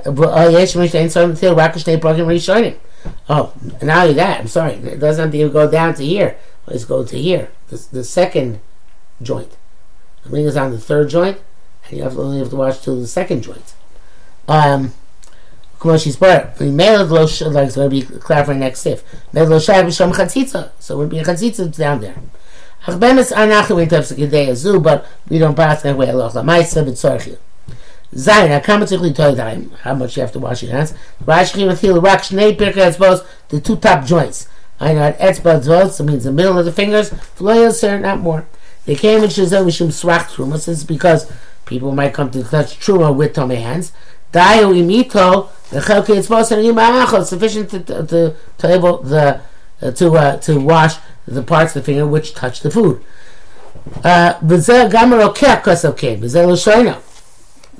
Oh, 3.28 3.52
not 3.82 4.02
only 4.02 4.14
that, 4.14 4.40
I'm 4.40 4.48
sorry, 4.48 4.74
it 4.74 4.98
doesn't 4.98 5.34
even 5.34 5.52
go 5.52 5.70
down 5.70 5.94
to 5.94 6.04
here. 6.04 6.36
Let's 6.66 6.84
go 6.84 7.04
to 7.04 7.18
here, 7.18 7.50
the, 7.68 7.84
the 7.90 8.04
second 8.04 8.60
joint. 9.20 9.56
The 10.24 10.30
ring 10.30 10.44
is 10.44 10.56
on 10.56 10.70
the 10.70 10.78
third 10.78 11.08
joint, 11.10 11.38
and 11.86 11.96
you 11.96 12.04
have 12.04 12.14
to, 12.14 12.20
only 12.20 12.38
have 12.38 12.50
to 12.50 12.56
watch 12.56 12.80
till 12.80 13.00
the 13.00 13.06
second 13.06 13.42
joint. 13.42 13.74
Um, 14.48 14.94
she's 15.98 16.16
bar. 16.16 16.52
The 16.56 16.66
male 16.70 17.04
lo 17.04 17.22
like 17.22 17.66
it's 17.66 17.76
going 17.76 17.88
to 17.88 17.88
be 17.88 18.02
clarifying 18.02 18.60
next 18.60 18.80
sif. 18.80 19.02
Male 19.32 19.46
lo 19.46 19.58
shai 19.58 19.82
b'sham 19.82 20.12
chatzitza, 20.12 20.70
so 20.78 20.96
we'll 20.96 21.08
be 21.08 21.18
a 21.18 21.24
chatzitza 21.24 21.76
down 21.76 22.00
there. 22.00 22.16
Ach 22.86 22.98
bemis 22.98 23.32
anachim 23.32 23.76
we 23.76 23.86
tefsik 23.86 24.18
idei 24.18 24.48
azu, 24.48 24.82
but 24.82 25.06
we 25.28 25.38
don't 25.38 25.56
pass 25.56 25.82
that 25.82 25.96
way. 25.96 26.10
Allah 26.10 26.30
la 26.34 26.42
ma'isa 26.42 26.84
v'tzorchim. 26.84 27.38
כמה 28.63 28.85
צריך 28.85 29.01
לטוע 29.01 29.27
ידיים, 29.27 29.69
how 29.83 29.87
much 29.87 30.17
you 30.17 30.21
have 30.21 30.33
to 30.33 30.39
wash 30.39 30.63
your 30.63 30.71
hands, 30.71 30.93
רשכי 31.27 31.65
מתחיל 31.65 31.93
רק 32.03 32.23
שני 32.23 32.55
פרקי 32.57 32.87
אצבעות, 32.87 33.21
the 33.51 33.67
two 33.67 33.85
top 33.85 34.09
joints. 34.09 34.47
I 34.81 34.83
know 34.83 35.23
אצבע 35.29 35.57
אצבעות, 35.57 35.91
it 35.91 36.03
means 36.03 36.23
the 36.23 36.31
middle 36.31 36.57
of 36.57 36.65
the 36.65 36.79
fingers, 36.79 37.13
ולא 37.41 37.51
יוצר, 37.51 37.97
not 38.01 38.25
more. 38.25 38.41
They 38.87 38.95
came 38.95 39.23
in 39.23 39.29
שזה 39.29 39.61
משום 39.61 39.91
סרח 39.91 40.21
תרומה, 40.35 40.55
it's 40.55 40.83
because 40.83 41.25
people 41.65 41.91
might 41.91 42.13
come 42.13 42.29
to 42.31 42.43
touch 42.43 42.79
truma 42.79 43.13
with 43.13 43.33
tummy 43.33 43.55
hands. 43.55 43.91
Dayo 44.33 44.73
imito 44.73 45.47
the 45.71 46.05
it's 46.09 46.27
supposed 46.27 46.49
to 46.49 47.25
sufficient 47.25 47.69
to 47.69 47.79
to 47.79 48.35
to 48.57 48.73
able 48.73 48.97
the 49.03 49.41
uh, 49.81 49.91
to 49.91 50.17
uh, 50.17 50.37
to 50.37 50.59
wash 50.59 50.95
the 51.27 51.43
parts 51.43 51.75
of 51.75 51.81
the 51.81 51.85
finger 51.85 52.07
which 52.07 52.33
touch 52.33 52.61
the 52.61 52.71
food. 52.71 52.99
וזה 54.47 54.85
גם 54.89 55.13
רוקח 55.21 55.55
כוסף 55.63 55.89
כן, 55.97 56.15
וזה 56.21 56.45
לשונו. 56.45 56.91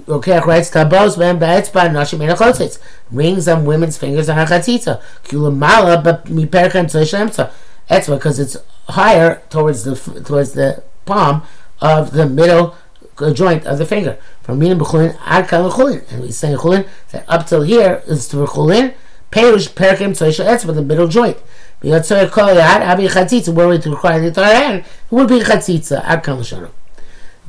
Rokeach 0.07 0.47
writes 0.47 0.71
tabos 0.71 1.19
ben 1.19 1.39
ba'etzba 1.39 1.91
nashim 1.91 2.23
in 2.23 2.31
achotzitz 2.35 2.79
rings 3.11 3.47
on 3.47 3.65
women's 3.65 3.99
fingers 3.99 4.29
are 4.29 4.47
hachatzita 4.47 5.01
kulamala 5.25 6.03
but 6.03 6.25
miperkan 6.25 6.87
tzeshemtza 6.87 7.51
etzba 7.91 8.17
because 8.17 8.39
it's 8.39 8.57
higher 8.89 9.43
towards 9.51 9.85
the 9.85 9.95
towards 10.25 10.53
the 10.53 10.83
palm 11.05 11.43
of 11.81 12.13
the 12.13 12.27
middle 12.27 12.75
uh, 13.19 13.33
joint 13.33 13.67
of 13.67 13.79
the 13.79 13.87
finger. 13.87 14.19
From 14.43 14.59
minim 14.59 14.79
bechulin 14.79 15.17
ad 15.27 15.47
kan 15.47 15.67
l'chulin 15.67 16.11
and 16.11 16.23
we 16.23 16.33
say 16.33 16.55
chulin 16.55 16.89
that 17.11 17.25
up 17.29 17.47
till 17.47 17.63
here 17.63 18.03
is 18.07 18.29
to 18.29 18.37
chulin. 18.47 18.95
Perush 19.31 19.69
perkim 19.69 20.13
tzeshel 20.13 20.47
etzba 20.47 20.75
the 20.75 20.83
middle 20.83 21.07
joint. 21.07 21.37
B'yatzor 21.83 22.31
kol 22.31 22.49
yad 22.49 22.81
abi 22.81 23.09
chatzitza 23.09 23.55
were 23.55 23.69
we 23.69 23.79
to 23.79 23.91
require 23.91 24.21
the 24.21 24.29
entire 24.29 24.55
hand 24.55 24.79
it 24.81 24.87
would 25.11 25.29
be 25.29 25.41
chatzitza. 25.41 26.03
Ad 26.05 26.25
kan 26.25 26.39
l'shanah. 26.39 26.71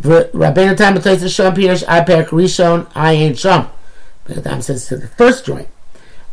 Rabbeinu 0.00 0.76
Tam 0.76 0.94
b'toitza 0.96 1.28
shom 1.28 1.54
pirish 1.54 1.84
ad 1.86 2.06
perik 2.06 2.28
rishon 2.28 2.86
ayin 2.92 3.32
shom. 3.32 3.68
Rabbeinu 4.28 4.42
Tam 4.44 4.62
says 4.62 4.86
to 4.88 4.96
the 4.96 5.08
first 5.08 5.44
joint. 5.44 5.68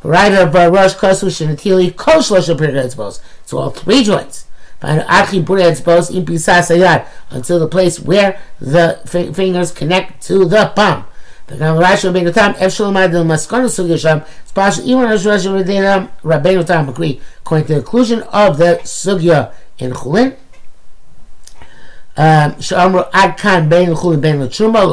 Right 0.03 0.33
of 0.33 0.53
Rosh 0.53 0.93
Kosu 0.93 1.29
Shinatili 1.29 1.95
Kol 1.95 2.21
Shlosha 2.21 2.55
Pirka 2.55 3.19
It's 3.41 3.53
all 3.53 3.71
three 3.71 4.03
joints 4.03 4.45
until 4.81 5.19
the 7.59 7.67
place 7.71 7.99
where 7.99 8.39
the 8.59 8.99
f- 9.03 9.35
fingers 9.35 9.71
connect 9.71 10.21
to 10.27 10.45
the 10.45 10.71
palm. 10.75 11.05
וגם 11.49 11.77
רש"י 11.77 12.07
רבינו 12.07 12.31
תם, 12.31 12.51
איפה 12.57 12.69
שלמד 12.69 13.09
למסקון 13.13 13.65
הסוגיה 13.65 13.97
שם, 13.97 14.17
especially 14.47 14.85
even 14.85 15.05
as 15.05 15.25
Rashi 15.25 15.47
Rabbeinu 15.63 16.07
Rabbeinu 16.23 16.65
Tam 16.65 16.89
agree, 16.89 17.21
according 17.41 17.67
to 17.67 17.75
the 17.75 17.81
conclusion 17.81 18.23
of 18.23 18.57
the 18.57 18.79
sugya 18.83 19.51
in 19.77 19.91
Chulin, 19.91 20.33
שאמרו 22.59 23.01
עד 23.11 23.29
כאן 23.37 23.69
בין 23.69 23.91
לחולין 23.91 24.21
בין 24.21 24.41
לתשומה 24.41 24.83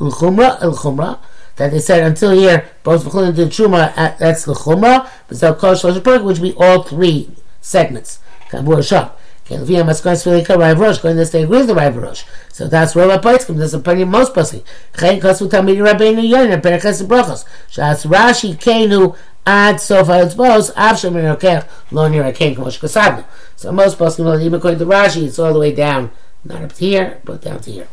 לחומרה, 0.00 0.48
לחומרה, 0.62 1.14
that 1.56 1.70
they 1.70 1.80
said 1.80 2.02
until 2.02 2.30
here, 2.30 2.64
both 2.82 3.04
Chulin 3.04 3.36
and 3.38 3.50
Truma, 3.50 4.18
that's 4.18 4.44
the 4.44 4.52
Chumrah, 4.52 5.08
but 5.26 5.38
so 5.38 5.54
Kol 5.54 5.74
Shlosh 5.74 6.04
which 6.22 6.38
would 6.38 6.42
be 6.42 6.54
all 6.58 6.82
three 6.82 7.30
segments. 7.62 8.18
Kabur 8.50 8.86
Shah. 8.86 9.10
Okay, 9.46 9.58
Levi 9.58 9.80
Maskos 9.82 10.24
Filika 10.24 10.58
Rav 10.58 10.78
Rosh, 10.78 10.98
going 10.98 11.16
this 11.16 11.30
day 11.30 11.44
agree 11.44 11.58
with 11.58 11.68
the 11.68 11.74
Rav 11.74 11.96
Rosh. 11.96 12.24
So 12.52 12.66
that's 12.66 12.94
where 12.94 13.06
Rabbi 13.08 13.22
Poitzkim, 13.22 13.56
there's 13.56 13.74
a 13.74 13.78
pretty 13.78 14.04
most 14.04 14.34
pussy. 14.34 14.64
Chen 14.98 15.20
Kosu 15.20 15.48
Tamid 15.48 15.78
Rabbeinu 15.78 16.28
Yonin, 16.28 16.60
Perekas 16.60 17.02
Brachos. 17.06 17.44
Shas 17.70 18.04
Rashi 18.04 18.56
Kenu 18.56 19.16
Sof 19.45 20.07
HaEtzbos, 20.07 20.71
Av 20.75 20.95
Shemin 20.95 21.35
Rokech, 21.35 21.67
Lo 21.91 22.09
Nira 22.09 22.33
Ken 22.33 22.55
Kmosh 22.55 22.79
Kasadnu. 22.79 23.25
So 23.55 23.71
most 23.71 23.97
poskim, 23.97 24.39
even 24.41 24.55
according 24.55 24.79
to 24.79 24.85
Rashi, 24.85 25.23
it's 25.23 25.39
all 25.39 25.53
the 25.53 25.59
way 25.59 25.73
down, 25.73 26.11
not 26.43 26.61
up 26.61 26.77
here, 26.77 27.19
but 27.23 27.41
down 27.41 27.59
to 27.61 27.71
here. 27.71 27.87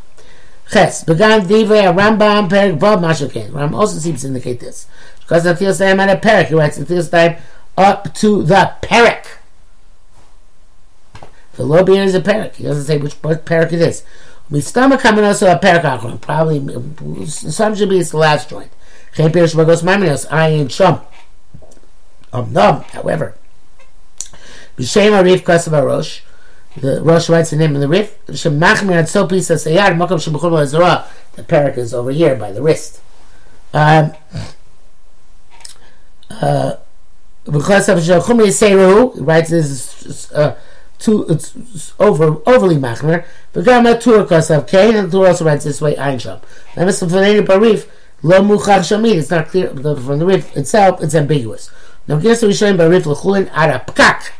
Ches, 0.70 1.04
began 1.04 1.42
Divrei 1.42 1.92
Rambam 1.94 2.48
Perik 2.48 2.78
Bob 2.78 3.00
Mashakin. 3.00 3.52
Ram 3.54 3.74
also 3.74 3.98
seems 3.98 4.20
to 4.20 4.28
indicate 4.28 4.60
this. 4.60 4.86
Because 5.20 5.44
the 5.44 5.54
Thios 5.54 5.78
Time 5.78 6.00
at 6.00 6.10
a 6.10 6.20
Perik, 6.20 6.48
he 6.48 6.54
writes 6.54 6.76
the 6.76 6.84
Thios 6.84 7.10
Time 7.10 7.36
up 7.76 8.12
to 8.14 8.42
the 8.42 8.74
Perik. 8.82 9.24
The 11.58 11.64
low 11.64 11.84
is 11.84 12.14
a 12.14 12.20
parak. 12.20 12.54
He 12.54 12.62
doesn't 12.62 12.84
say 12.84 12.98
which 12.98 13.20
parak 13.20 13.72
it 13.72 13.80
is. 13.80 14.04
Mistama 14.48 14.96
coming 14.96 15.24
also 15.24 15.50
a 15.50 15.58
parak 15.58 15.82
achron. 15.82 16.20
Probably 16.20 16.60
mm, 16.60 17.26
some 17.26 17.74
should 17.74 17.88
be 17.88 17.98
it's 17.98 18.12
the 18.12 18.16
last 18.16 18.48
joint. 18.48 18.70
Chen 19.12 19.32
pirish 19.32 19.56
magos 19.56 19.82
maiminos 19.82 20.28
ayin 20.28 20.70
shum. 20.70 21.00
Num. 22.32 22.82
However, 22.82 23.34
b'shem 24.76 25.12
arif 25.12 25.42
kasav 25.42 25.72
arosh. 25.72 26.20
The 26.76 27.02
Rosh 27.02 27.28
writes 27.28 27.50
the 27.50 27.56
name 27.56 27.74
of 27.74 27.80
the 27.80 27.88
rif. 27.88 28.24
Shemachmir 28.26 28.96
ad 28.96 29.08
so 29.08 29.26
pisa 29.26 29.54
sayad 29.54 29.96
makom 29.96 30.18
shebechol 30.18 30.52
ba'azorah. 30.52 31.06
The 31.34 31.42
parak 31.42 31.78
is 31.78 31.92
over 31.92 32.10
here 32.10 32.36
by 32.36 32.52
the 32.52 32.62
wrist. 32.62 33.00
Um, 33.72 34.12
uh, 36.30 36.76
because 37.44 37.88
of 37.88 37.98
Shechumri 37.98 38.48
Seru, 38.48 39.14
writes 39.26 39.50
this 39.50 40.30
uh, 40.32 40.58
too 40.98 41.26
it's 41.28 41.94
over 41.98 42.36
overly 42.46 42.76
machmer. 42.76 43.24
The 43.52 43.62
Gamma 43.62 43.94
Turkos 43.94 44.56
of 44.56 44.66
Cain 44.66 44.96
and 44.96 45.10
the 45.10 45.18
also 45.18 45.44
writes 45.44 45.64
this 45.64 45.80
way 45.80 45.94
Einsham. 45.94 46.42
Now 46.76 46.84
Mr. 46.84 47.08
Fanani 47.08 47.44
Barif, 47.44 47.88
Lo 48.22 48.40
Muchach 48.40 48.80
Shamid, 48.80 49.14
it's 49.14 49.30
not 49.30 49.48
clear 49.48 49.68
from 49.68 50.18
the 50.18 50.26
Rif 50.26 50.56
itself, 50.56 51.00
it's 51.02 51.14
ambiguous. 51.14 51.70
Now, 52.08 52.18
Girsa 52.18 52.48
Rishonim 52.48 52.76
Barif 52.76 53.06
L'chulin 53.06 53.48
Ara 53.52 53.84
Pkak. 53.86 54.30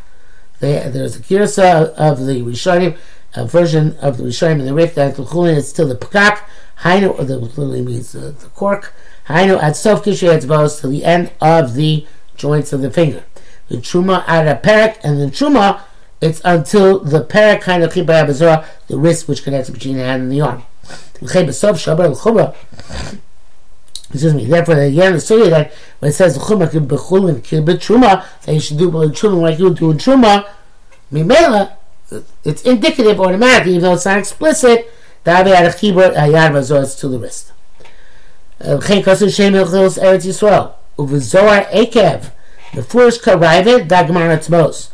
There's 0.58 1.16
a 1.16 1.20
Girsa 1.20 1.90
of 1.94 2.26
the 2.26 2.42
Rishonim, 2.42 2.96
a 3.34 3.46
version 3.46 3.96
of 3.98 4.16
the 4.16 4.24
Rishonim 4.24 4.58
in 4.60 4.66
the 4.66 4.74
Rif 4.74 4.96
that 4.96 5.16
L'chulin 5.16 5.56
is 5.56 5.68
still 5.68 5.86
the 5.86 5.94
Pkak. 5.94 6.40
Hainu, 6.80 7.16
the 7.24 7.38
literally 7.38 7.82
means 7.82 8.12
the, 8.12 8.32
cork. 8.54 8.92
Hainu 9.28 9.62
at 9.62 9.76
Sof 9.76 10.02
to 10.02 10.88
the 10.88 11.04
end 11.04 11.30
of 11.40 11.74
the 11.74 12.06
joints 12.36 12.72
of 12.72 12.80
the 12.80 12.90
finger. 12.90 13.24
The 13.68 13.76
Truma 13.76 14.24
ara 14.26 14.52
a 14.52 14.56
Perak, 14.56 14.98
and 15.04 15.20
the 15.20 15.26
Truma, 15.26 15.82
it's 16.20 16.40
until 16.44 16.98
the 16.98 17.22
Perak 17.22 17.60
kind 17.60 17.84
of 17.84 17.92
the 17.92 18.66
wrist 18.90 19.28
which 19.28 19.44
connects 19.44 19.70
between 19.70 19.98
the 19.98 20.04
hand 20.04 20.22
and 20.22 20.32
the 20.32 20.40
arm. 20.40 20.64
Excuse 24.10 24.32
me. 24.32 24.46
Therefore, 24.46 24.78
again, 24.78 25.12
the 25.12 25.20
story 25.20 25.50
that 25.50 25.70
when 25.98 26.10
it 26.10 26.14
says 26.14 26.38
chumah 26.38 26.68
bechulin 26.68 27.42
kibbut 27.42 27.76
truma, 27.76 28.24
that 28.42 28.54
you 28.54 28.60
should 28.60 28.78
do 28.78 28.90
truma 28.90 29.42
like 29.42 29.58
you 29.58 29.74
do 29.74 29.90
in 29.90 29.98
truma, 29.98 30.48
mimela, 31.12 31.72
it's 32.42 32.62
indicative 32.62 33.20
automatically, 33.20 33.72
even 33.72 33.82
though 33.82 33.92
it's 33.92 34.06
not 34.06 34.18
explicit. 34.18 34.90
That 35.24 35.46
had 35.46 35.66
a 35.66 35.76
keyboard 35.76 36.14
ayad 36.14 36.52
vazor 36.52 36.98
to 37.00 37.08
the 37.08 37.18
wrist. 37.18 37.52
Chen 38.60 39.02
kasu 39.02 39.34
shem 39.34 39.52
hilchos 39.52 39.98
eretz 40.02 40.24
Yisrael 40.24 40.72
uvezoar 40.96 41.68
ekev 41.70 42.30
the 42.72 42.82
first 42.82 43.22
karivet 43.22 43.88
dagmar 43.88 44.34
atzmos. 44.34 44.88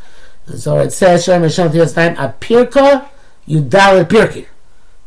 So 0.57 0.81
it 0.81 0.91
says 0.91 1.25
Shem 1.25 1.43
Hashem 1.43 1.71
time 1.71 2.17
apirka 2.17 3.09
yudal 3.47 4.05
pirki. 4.07 4.47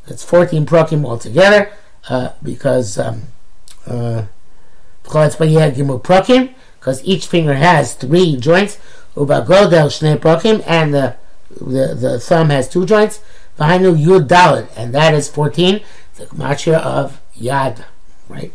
That's 0.08 0.24
fourteen 0.24 0.66
prokim 0.66 1.06
altogether 1.06 1.74
uh, 2.08 2.30
because. 2.42 2.98
Um, 2.98 3.24
because 6.80 7.04
each 7.04 7.28
finger 7.28 7.56
has 7.56 7.94
three 7.94 8.36
joints, 8.38 8.78
and 9.16 9.28
the, 9.28 11.16
the, 11.50 11.96
the 12.00 12.20
thumb 12.22 12.50
has 12.50 12.70
two 12.70 12.86
joints. 12.86 13.20
V'hainu 13.58 13.98
yud 13.98 14.28
dalad, 14.28 14.70
and 14.78 14.94
that 14.94 15.14
is 15.14 15.28
14, 15.28 15.82
the 16.16 16.26
gematria 16.26 16.80
of 16.80 17.20
yad, 17.36 17.84
right? 18.30 18.54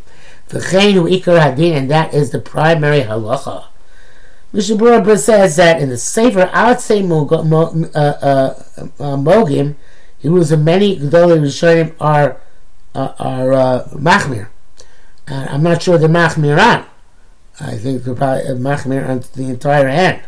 V'cheinu 0.48 1.10
ikar 1.10 1.40
hadin, 1.40 1.76
and 1.76 1.90
that 1.90 2.14
is 2.14 2.30
the 2.30 2.38
primary 2.38 3.00
halacha. 3.00 3.64
Mishabura 4.54 5.18
says 5.18 5.56
that 5.56 5.80
in 5.80 5.88
the 5.88 5.96
Sefer 5.96 6.46
Mogim, 6.52 7.90
uh, 7.94 7.98
uh, 7.98 8.54
uh, 8.76 9.16
Mogim, 9.16 9.76
he 10.18 10.28
was 10.28 10.52
a 10.52 10.56
many 10.56 10.98
Gedolei 10.98 11.40
Rishonim 11.40 11.94
are, 11.98 12.38
uh, 12.94 13.12
are 13.18 13.52
uh, 13.52 13.88
Machmir. 13.94 14.48
Uh, 15.32 15.46
I'm 15.48 15.62
not 15.62 15.82
sure 15.82 15.96
the 15.96 16.08
Machmir 16.08 16.58
on. 16.58 16.84
I 17.58 17.78
think 17.78 18.04
probably 18.04 18.24
uh, 18.24 18.54
Machmir 18.54 19.08
on 19.08 19.24
the 19.34 19.48
entire 19.48 19.88
hand. 19.88 20.22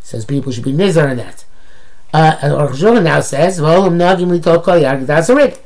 Says 0.00 0.24
people 0.24 0.50
should 0.50 0.64
be 0.64 0.72
nizar 0.72 1.10
in 1.10 1.18
that. 1.18 1.44
Uh, 2.14 2.56
Or 2.56 3.00
now 3.00 3.20
says, 3.20 3.60
"Well, 3.60 3.90
nagim 3.90 4.30
litol 4.30 4.62
kol 4.62 4.80
yag." 4.80 5.04
That's 5.06 5.28
a 5.28 5.36
rib. 5.36 5.58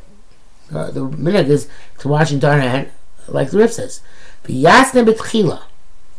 Uh, 0.74 0.90
the 0.90 1.00
minhag 1.06 1.48
is 1.48 1.68
to 2.00 2.08
the 2.08 2.28
entire 2.32 2.60
hand, 2.60 2.90
like 3.28 3.50
the 3.50 3.58
rib 3.58 3.70
says. 3.70 4.00
V'yasne 4.44 5.06
betchila. 5.06 5.62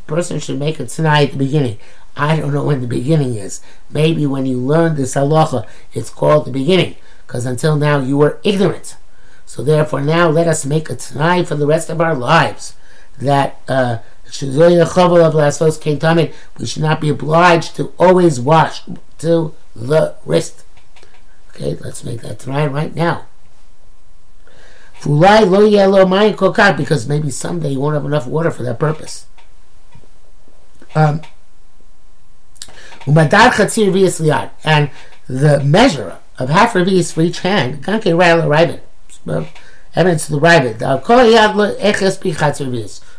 Person 0.08 0.40
should 0.40 0.60
make 0.60 0.80
a 0.80 0.86
tonight 0.86 1.26
at 1.26 1.32
the 1.34 1.38
beginning. 1.38 1.78
I 2.16 2.38
don't 2.38 2.54
know 2.54 2.64
when 2.64 2.80
the 2.80 2.88
beginning 2.88 3.36
is. 3.36 3.60
Maybe 3.90 4.26
when 4.26 4.46
you 4.46 4.58
learn 4.58 4.96
this 4.96 5.16
halacha, 5.16 5.68
it's 5.94 6.10
called 6.10 6.46
the 6.46 6.52
beginning, 6.52 6.96
because 7.28 7.46
until 7.46 7.76
now 7.76 8.00
you 8.00 8.16
were 8.18 8.40
ignorant. 8.44 8.96
So 9.46 9.64
therefore, 9.64 10.02
now 10.02 10.30
let 10.30 10.48
us 10.48 10.66
make 10.66 10.90
a 10.90 10.96
tonight 10.96 11.48
for 11.48 11.56
the 11.56 11.68
rest 11.68 11.90
of 11.90 12.02
our 12.02 12.16
lives 12.16 12.76
that 13.20 13.60
uh, 13.68 14.00
we 16.58 16.66
should 16.66 16.82
not 16.82 17.00
be 17.00 17.10
obliged 17.10 17.76
to 17.76 17.94
always 18.00 18.40
wash 18.40 18.82
to 19.20 19.54
the 19.76 20.16
wrist. 20.26 20.66
Okay, 21.50 21.76
let's 21.76 22.04
make 22.04 22.22
that 22.22 22.40
tonight 22.40 22.68
right 22.68 22.96
now. 22.96 23.26
Because 26.78 27.08
maybe 27.08 27.30
someday 27.30 27.72
you 27.72 27.80
won't 27.80 27.94
have 27.94 28.06
enough 28.06 28.26
water 28.26 28.50
for 28.50 28.64
that 28.64 28.80
purpose. 28.80 29.28
Um, 30.96 31.22
and 33.06 34.90
the 35.28 35.62
measure 35.64 36.18
of 36.40 36.50
half 36.50 36.74
revius 36.74 37.12
for 37.14 37.22
each 37.22 37.42
hand, 37.42 37.84
evidence 39.96 40.26
to 40.28 40.32
the 40.34 40.40
rabbit. 40.40 40.82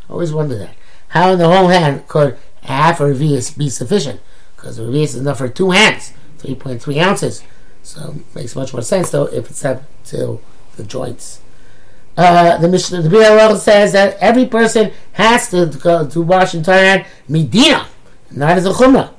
Always 0.09 0.33
wonder 0.33 0.59
that. 0.59 0.75
How 1.09 1.33
in 1.33 1.38
the 1.38 1.49
whole 1.49 1.69
hand 1.69 2.09
could 2.09 2.37
half 2.62 3.01
a 3.01 3.05
revius 3.05 3.57
be 3.57 3.69
sufficient? 3.71 4.21
Because 4.57 4.77
the 4.77 4.83
revius 4.85 5.11
is 5.11 5.17
enough 5.17 5.38
for 5.38 5.49
two 5.49 5.71
hands, 5.71 6.12
3.3 6.38 7.03
ounces. 7.03 7.43
So 7.83 8.14
it 8.17 8.35
makes 8.35 8.57
much 8.57 8.73
more 8.73 8.83
sense 8.83 9.11
though 9.11 9.27
if 9.27 9.51
it's 9.51 9.64
up 9.64 9.83
to 10.07 10.40
the 10.77 10.85
joints. 10.85 11.40
Uh, 12.17 12.59
the 12.59 12.69
Mishnah, 12.69 13.03
the 13.03 13.09
BLL 13.09 13.57
says 13.59 13.93
that 13.93 14.17
every 14.19 14.47
person 14.47 14.93
has 15.12 15.51
to 15.51 15.67
go 15.67 16.09
to 16.09 16.23
wash 16.23 16.55
entire 16.55 16.85
hand 16.85 17.07
medina, 17.29 17.88
not 18.31 18.57
as 18.57 18.67
a 18.67 18.71
chumrah. 18.71 19.11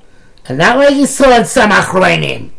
And 0.48 0.60
that 0.60 0.78
way 0.78 0.90
you 0.90 1.06
saw 1.06 1.38
in 1.38 1.46
some 1.46 1.72
achroinim 1.72 2.52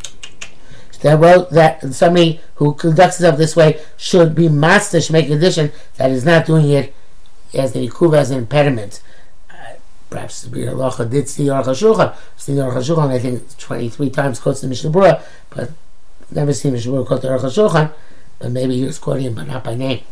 that 1.03 1.19
wrote 1.19 1.51
that 1.51 1.95
somebody 1.95 2.41
who 2.57 2.75
conducts 2.75 3.19
himself 3.19 3.39
this 3.39 3.57
way 3.57 3.81
should 3.97 4.35
be 4.35 4.49
master, 4.49 5.01
make 5.13 5.29
condition 5.29 5.73
that 5.97 6.11
is 6.11 6.25
not 6.25 6.47
doing 6.47 6.71
it 6.71 6.95
as 7.55 7.73
the 7.73 7.87
Nikuv 7.87 8.17
as 8.17 8.31
an 8.31 8.39
impediment. 8.39 9.03
Uh, 9.51 9.55
perhaps 10.11 10.43
the 10.43 10.69
Allah 10.69 11.07
did 11.07 11.29
see 11.29 11.45
Aruch 11.45 11.65
HaShulchan. 11.65 12.17
See 12.37 12.53
Aruch 12.53 12.75
HaShulchan, 12.75 13.11
I 13.11 13.19
think, 13.19 13.59
23 13.59 14.11
times 14.11 14.41
quotes 14.41 14.61
the 14.61 14.69
Mishnah 14.69 14.91
Berurah, 14.91 15.23
but 15.51 15.71
never 16.31 16.53
seen 16.53 16.73
Mishnah 16.73 16.93
Berurah 16.93 17.07
quote 17.07 17.23
the 17.23 17.29
Aruch 17.29 17.41
HaShulchan, 17.41 17.93
but 18.39 18.51
maybe 18.51 18.77
he 18.77 18.85
was 18.85 18.99
quoting 18.99 19.25
him, 19.25 19.35
but 19.35 19.47
not 19.47 19.65
by 19.65 19.75
name. 19.75 20.03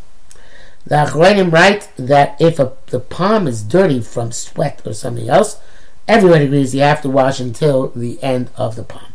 The 0.87 0.97
Achronim 0.97 1.51
write 1.51 1.91
that 1.97 2.37
if 2.39 2.59
a, 2.59 2.73
the 2.87 3.01
palm 3.01 3.47
is 3.47 3.63
dirty 3.63 4.01
from 4.01 4.33
sweat 4.33 4.83
or 4.85 4.93
something 4.93 5.29
else, 5.29 5.59
everyone 6.07 6.43
agrees 6.43 6.75
you 6.75 6.83
have 6.83 7.01
to 7.03 7.09
wash 7.09 7.41
until 7.41 7.89
the 7.89 8.23
end 8.23 8.51
of 8.57 8.77
the 8.77 8.83
palm. 8.83 9.14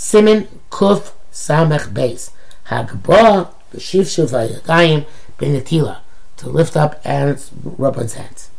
Simin 0.00 0.48
Kuf 0.70 1.12
Samech 1.30 1.92
Beis. 1.92 2.30
Hagba 2.68 3.52
B'shivshuv 3.74 4.30
HaYadayim 4.32 5.06
B'netila. 5.38 5.98
To 6.38 6.48
lift 6.48 6.74
up 6.74 7.02
and 7.04 7.38
rub 7.62 7.96
one's 7.96 8.14
hands. 8.14 8.50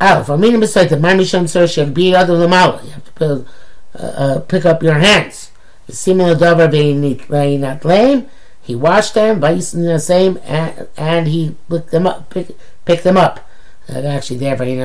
Aleph. 0.00 0.28
Aminim 0.28 0.60
beside 0.60 0.88
the 0.88 0.96
Mamisham 0.96 1.46
Sir 1.46 1.64
Shagbi 1.64 2.12
Yadu 2.12 2.40
Lamala. 2.40 2.82
You 2.84 2.90
have 2.92 3.04
to 3.04 3.12
pick, 3.12 4.00
uh, 4.00 4.06
uh, 4.06 4.40
pick 4.40 4.64
up 4.64 4.82
your 4.82 4.98
hands. 4.98 5.50
The 5.86 5.92
Simin 5.94 6.34
Adavar 6.34 6.72
B'nat 6.72 7.84
Lame. 7.84 8.26
He 8.62 8.74
washed 8.74 9.12
them 9.12 9.40
by 9.40 9.50
using 9.50 9.82
the 9.82 9.98
same, 9.98 10.38
and, 10.44 10.88
and 10.96 11.28
he 11.28 11.54
picked 11.68 11.90
them 11.90 12.06
up. 12.06 12.30
Pick, 12.30 12.56
picked 12.86 13.04
them 13.04 13.18
up. 13.18 13.46
That 13.88 14.04
actually 14.04 14.38
there, 14.38 14.56
but 14.56 14.68
it 14.68 14.76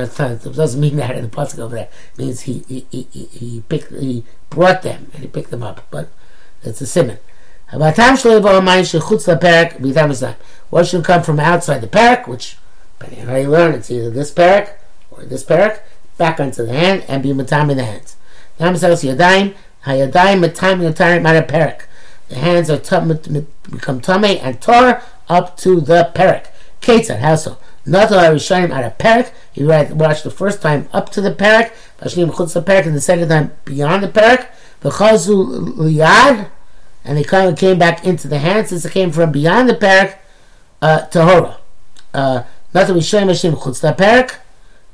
doesn't 0.54 0.80
mean 0.80 0.96
that 0.96 1.16
in 1.16 1.22
the 1.22 1.28
pasuk 1.28 1.60
over 1.60 1.76
there. 1.76 1.88
It 2.14 2.18
means 2.18 2.40
he 2.42 2.64
he, 2.68 2.86
he 2.90 3.06
he 3.12 3.62
picked 3.68 3.92
he 3.92 4.24
brought 4.50 4.82
them 4.82 5.10
and 5.14 5.22
he 5.22 5.28
picked 5.28 5.50
them 5.50 5.62
up. 5.62 5.86
But 5.90 6.10
it's 6.62 6.80
a 6.80 6.86
simon. 6.86 7.18
What 7.70 7.94
should 10.86 11.04
come 11.04 11.22
from 11.22 11.38
outside 11.38 11.80
the 11.80 11.86
parak, 11.86 12.26
which, 12.26 12.56
depending 12.98 13.22
on 13.22 13.28
how 13.28 13.36
you 13.36 13.50
learn, 13.50 13.74
it's 13.74 13.90
either 13.90 14.10
this 14.10 14.32
parak 14.32 14.72
or 15.10 15.24
this 15.24 15.44
parak, 15.44 15.80
back 16.16 16.40
onto 16.40 16.64
the 16.64 16.72
hand 16.72 17.04
and 17.08 17.22
be 17.22 17.32
matami 17.32 17.76
the 17.76 17.84
hands. 17.84 18.16
The 18.56 18.64
hands 22.34 22.70
are 22.70 22.78
become 23.70 24.00
tame 24.00 24.24
and 24.24 24.60
tor 24.60 25.02
up 25.28 25.56
to 25.58 25.80
the 25.80 26.10
parak. 26.14 26.46
Ketzad, 26.80 27.18
how 27.18 27.36
so? 27.36 27.58
Not 27.88 28.10
that 28.10 28.18
I 28.18 28.28
Rishonim 28.34 28.70
at 28.70 28.84
a 28.84 29.02
parak. 29.02 29.32
He 29.50 29.64
watched 29.64 30.22
the 30.22 30.30
first 30.30 30.60
time 30.60 30.88
up 30.92 31.10
to 31.12 31.22
the 31.22 31.30
parak, 31.30 31.72
Vashlim 32.00 32.30
chutz 32.30 32.52
the 32.52 32.60
parak, 32.60 32.84
and 32.86 32.94
the 32.94 33.00
second 33.00 33.28
time 33.30 33.52
beyond 33.64 34.02
the 34.02 34.08
parak. 34.08 34.48
V'chazu 34.82 35.74
liyad, 35.76 36.50
and 37.04 37.16
they 37.16 37.24
kind 37.24 37.48
of 37.48 37.58
came 37.58 37.78
back 37.78 38.04
into 38.04 38.28
the 38.28 38.38
hand 38.38 38.68
since 38.68 38.84
it 38.84 38.92
came 38.92 39.10
from 39.10 39.32
beyond 39.32 39.68
the 39.70 39.74
parak 39.74 40.18
uh, 40.82 41.06
to 41.06 41.24
Hora. 41.24 41.56
Uh, 42.12 42.42
not 42.74 42.86
that 42.86 42.94
Rishonim 42.94 43.30
Hashim 43.30 43.54
chutz 43.56 43.80
the 43.80 43.92
parak, 43.92 44.36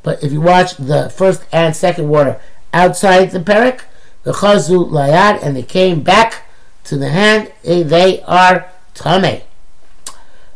but 0.05 0.23
if 0.23 0.31
you 0.31 0.41
watch 0.41 0.77
the 0.77 1.11
first 1.11 1.45
and 1.51 1.75
second 1.75 2.09
water 2.09 2.41
outside 2.73 3.33
the 3.33 3.41
parak, 3.41 3.81
v'chazu 4.25 4.89
liyad, 4.89 5.43
and 5.43 5.57
they 5.57 5.65
came 5.65 6.03
back 6.03 6.45
to 6.85 6.97
the 6.97 7.09
hand, 7.09 7.51
eh, 7.65 7.83
they 7.83 8.23
are 8.23 8.71
tame. 8.95 9.43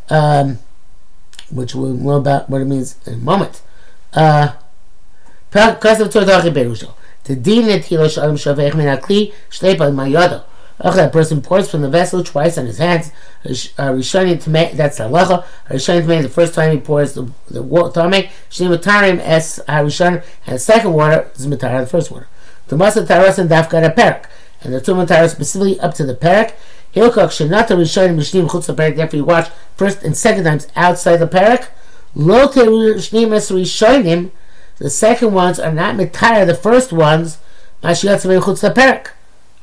Um, 0.09 0.61
which 1.51 1.75
we'll 1.75 1.95
know 1.95 2.17
about 2.17 2.49
what 2.51 2.61
it 2.61 2.67
means 2.67 2.97
in 3.07 3.15
a 3.15 3.17
moment. 3.19 3.63
Uh. 4.13 4.53
Okay, 10.81 11.05
a 11.05 11.09
person 11.09 11.43
pours 11.43 11.69
from 11.69 11.83
the 11.83 11.91
vessel 11.91 12.23
twice 12.23 12.57
on 12.57 12.67
his 12.67 12.79
hands. 12.79 13.11
Rishonim 13.45 14.41
to 14.43 14.51
make 14.51 14.73
that's 14.73 14.99
halacha. 14.99 15.45
Rishonim 15.69 16.07
make 16.07 16.23
the 16.23 16.29
first 16.29 16.55
time 16.55 16.73
he 16.73 16.79
pours 16.79 17.15
the 17.15 17.31
the 17.51 17.63
water 17.63 18.01
tame. 18.01 18.31
Shnim 18.51 18.77
matarim 18.77 19.19
es 19.19 19.59
harishonim, 19.69 20.23
and 20.47 20.55
the 20.55 20.59
second 20.59 20.93
water 20.93 21.31
is 21.35 21.47
matar 21.47 21.81
the 21.81 21.87
first 21.87 22.11
water. 22.11 22.29
The 22.69 22.77
masa 22.77 23.07
taras 23.07 23.39
and 23.39 23.51
dafka 23.51 23.95
perak, 23.97 24.31
and 24.61 24.73
the 24.73 24.81
two 24.81 24.93
mataras 24.93 25.31
specifically 25.31 25.81
up 25.81 25.95
to 25.95 26.05
the 26.05 26.15
perak. 26.15 26.57
Hilkach 26.99 27.31
shenata 27.31 27.77
rishonim 27.77 28.17
mishnim 28.17 28.49
chutz 28.49 28.67
the 28.67 28.75
perak. 28.75 28.97
Therefore, 28.97 29.17
you 29.17 29.25
watch 29.25 29.49
first 29.77 30.03
and 30.03 30.17
second 30.17 30.45
times 30.45 30.67
outside 30.77 31.17
the 31.19 31.27
perak. 31.27 31.71
Lo 32.15 32.49
shnim 32.49 33.33
es 33.33 33.51
rishonim. 33.51 34.31
The 34.79 34.91
second 34.91 35.33
ones 35.33 35.59
are 35.59 35.73
not 35.73 35.97
matar 35.97 36.47
the 36.47 36.55
first 36.55 36.93
ones. 36.93 37.39
Mashiach 37.83 38.23
chutz 38.43 38.61
the 38.61 38.71
perak 38.71 39.15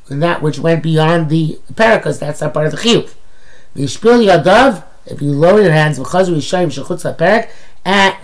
and 0.09 0.21
that 0.21 0.41
which 0.41 0.59
went 0.59 0.83
beyond 0.83 1.29
the 1.29 1.59
because 1.67 2.19
that's 2.19 2.41
not 2.41 2.53
part 2.53 2.67
of 2.67 2.73
the 2.73 2.77
chiyuv. 2.77 3.13
V'yishpil 3.75 4.23
yadav, 4.25 4.83
if 5.05 5.21
you 5.21 5.31
lower 5.31 5.61
your 5.61 5.71
hands, 5.71 5.97
because 5.97 6.29
we 6.29 6.39
show 6.41 6.59
him 6.59 6.69
shechutz 6.69 7.17
perak, 7.17 7.49
and 7.83 8.15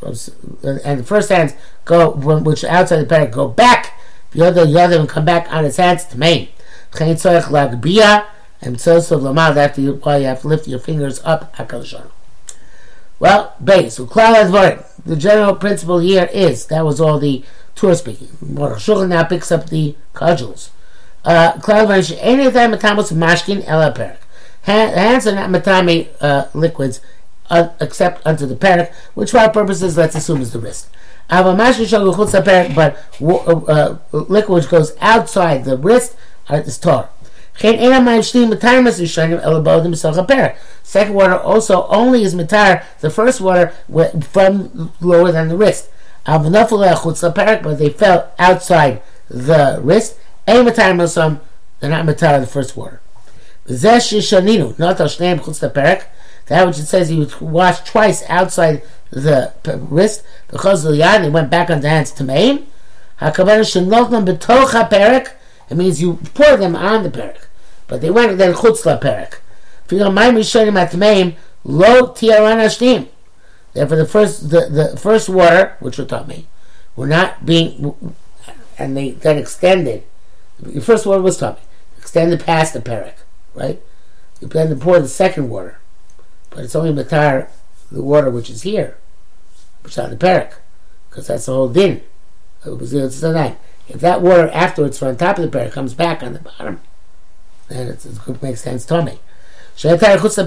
the 0.00 1.04
first 1.04 1.28
hands 1.28 1.54
go, 1.84 2.10
which 2.10 2.64
outside 2.64 2.96
the 2.96 3.06
parak, 3.06 3.30
go 3.30 3.48
back. 3.48 3.92
The 4.32 4.46
other, 4.46 4.66
the 4.66 4.80
other, 4.80 4.98
and 4.98 5.08
come 5.08 5.24
back 5.24 5.50
on 5.52 5.64
his 5.64 5.76
hands 5.76 6.04
to 6.06 6.18
main. 6.18 6.48
Chen 6.96 7.16
tzorich 7.16 7.44
lagbia, 7.44 8.26
and 8.60 8.80
so 8.80 9.00
so 9.00 9.18
lamal. 9.18 9.56
After 9.56 9.80
you, 9.80 9.94
while 9.94 10.18
you 10.18 10.26
have 10.26 10.42
to 10.42 10.48
lift 10.48 10.68
your 10.68 10.78
fingers 10.78 11.20
up, 11.24 11.54
hakalashon. 11.56 12.10
Well, 13.18 13.54
base. 13.62 13.94
So 13.94 14.04
The 14.04 15.16
general 15.16 15.54
principle 15.54 16.00
here 16.00 16.28
is 16.32 16.66
that 16.66 16.84
was 16.84 17.00
all 17.00 17.18
the 17.18 17.44
Torah 17.74 17.96
speaking. 17.96 18.28
Baruch 18.42 18.78
Shulchan 18.78 19.08
now 19.08 19.24
picks 19.24 19.50
up 19.50 19.70
the 19.70 19.96
cudgels. 20.14 20.70
Uh, 21.24 21.52
anytime 22.20 22.72
matamos 22.72 23.12
mashkin 23.12 23.64
ela 23.66 23.90
perak. 23.92 24.20
Hands 24.62 25.26
are 25.26 25.34
not 25.34 25.50
matame 25.50 26.08
uh, 26.20 26.46
liquids 26.54 27.00
uh, 27.50 27.70
except 27.80 28.26
unto 28.26 28.46
the 28.46 28.56
perak, 28.56 28.92
which 29.14 29.30
for 29.30 29.38
our 29.38 29.50
purposes, 29.50 29.96
let's 29.96 30.14
assume 30.14 30.40
is 30.40 30.52
the 30.52 30.58
wrist. 30.58 30.88
But 31.28 31.44
uh, 33.20 33.26
uh, 33.26 33.98
liquid 34.12 34.48
which 34.62 34.68
goes 34.70 34.92
outside 35.00 35.64
the 35.64 35.76
wrist 35.76 36.16
Second 40.82 41.14
water 41.14 41.36
also 41.38 41.86
only 41.88 42.22
is 42.22 42.34
mitar 42.34 42.84
the 43.00 43.10
first 43.10 43.40
water 43.40 43.72
from 44.30 44.92
lower 45.00 45.32
than 45.32 45.48
the 45.48 45.56
wrist 45.56 45.88
but 46.26 47.78
they 47.78 47.88
fell 47.88 48.32
outside 48.38 49.02
the 49.28 49.80
wrist. 49.82 50.16
They're 50.46 50.64
not 50.64 52.06
matar 52.06 52.40
the 52.40 52.46
first 52.46 52.76
water. 52.76 53.00
That 56.46 56.66
which 56.66 56.78
it 56.78 56.86
says 56.86 57.10
you 57.10 57.28
wash 57.40 57.80
twice 57.80 58.22
outside 58.28 58.82
the 59.10 59.52
wrist 59.88 60.22
because 60.48 60.82
the 60.82 60.90
yad 60.92 61.22
they 61.22 61.30
went 61.30 61.50
back 61.50 61.70
on 61.70 61.80
the 61.80 61.88
hands 61.88 62.12
to 62.12 62.24
main. 62.24 62.66
It 65.68 65.76
means 65.76 66.00
you 66.00 66.18
pour 66.34 66.56
them 66.56 66.76
on 66.76 67.02
the 67.02 67.10
perik, 67.10 67.46
but 67.86 68.00
they 68.00 68.10
went 68.10 68.38
then 68.38 68.54
chutz 68.54 68.86
la 68.86 68.98
perik. 68.98 69.38
Lo 71.64 72.12
tiaran 72.12 72.58
ashtim. 72.64 73.08
Therefore, 73.72 73.96
the 73.96 74.06
first 74.06 74.50
the, 74.50 74.68
the 74.68 74.96
first 74.96 75.28
water, 75.28 75.76
which 75.80 75.98
were 75.98 76.04
taught 76.04 76.28
me, 76.28 76.46
were 76.94 77.06
not 77.06 77.44
being, 77.44 77.94
and 78.78 78.96
they 78.96 79.10
then 79.10 79.36
extended. 79.36 80.04
The 80.60 80.80
first 80.80 81.04
water 81.04 81.20
was 81.20 81.36
taught 81.36 81.56
me, 81.56 81.62
extended 81.98 82.40
past 82.40 82.72
the 82.72 82.80
perik, 82.80 83.16
right? 83.54 83.82
You 84.40 84.48
plan 84.48 84.70
to 84.70 84.76
pour 84.76 85.00
the 85.00 85.08
second 85.08 85.50
water, 85.50 85.78
but 86.50 86.64
it's 86.64 86.74
only 86.74 86.92
matar 86.92 87.48
the 87.90 88.02
water 88.02 88.30
which 88.30 88.48
is 88.48 88.62
here, 88.62 88.96
which 89.82 89.92
is 89.92 89.98
on 89.98 90.10
the 90.10 90.16
perik, 90.16 90.54
because 91.10 91.26
that's 91.26 91.46
the 91.46 91.52
whole 91.52 91.68
din. 91.68 92.02
If 93.88 94.00
that 94.00 94.20
water 94.20 94.48
afterwards 94.48 94.98
from 94.98 95.08
on 95.08 95.16
top 95.16 95.38
of 95.38 95.50
the 95.50 95.58
perik 95.58 95.72
comes 95.72 95.94
back 95.94 96.22
on 96.22 96.32
the 96.32 96.40
bottom, 96.40 96.80
then 97.68 97.88
it 97.88 98.42
makes 98.42 98.60
sense. 98.60 98.84
Chutz 98.84 100.38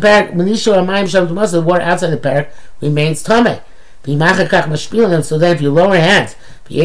the 1.51 1.61
water 1.61 1.81
outside 1.81 2.09
the 2.09 2.17
parak 2.17 2.49
remains 2.81 3.23
mashpilim, 4.67 5.23
so 5.23 5.37
then 5.37 5.55
if 5.55 5.61
you 5.61 5.71
lower 5.71 5.95
your 5.95 6.03
hands, 6.03 6.35
the 6.67 6.81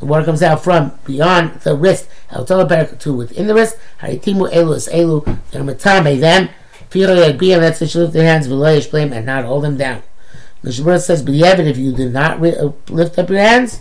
water 0.00 0.24
comes 0.24 0.42
out 0.42 0.62
from 0.64 0.92
beyond 1.04 1.60
the 1.60 1.76
wrist, 1.76 2.08
to 2.30 3.12
within 3.12 3.46
the 3.46 3.54
wrist, 3.54 3.76
haritimu 4.00 4.50
elu 4.52 4.76
es 4.76 4.88
elu, 4.88 5.24
they're 5.50 5.62
matame 5.62 6.18
them, 6.18 6.48
yagbiyam, 6.90 7.60
that's 7.60 7.78
the 7.78 7.86
lift 7.98 8.12
their 8.12 8.24
hands, 8.24 8.46
and 9.12 9.26
not 9.26 9.44
hold 9.44 9.64
them 9.64 9.76
down. 9.76 10.02
Mishabur 10.64 11.00
says, 11.00 11.22
but 11.22 11.34
if 11.34 11.78
you 11.78 11.92
did 11.92 12.12
not 12.12 12.44
uh, 12.44 12.72
lift 12.88 13.18
up 13.18 13.30
your 13.30 13.38
hands, 13.38 13.80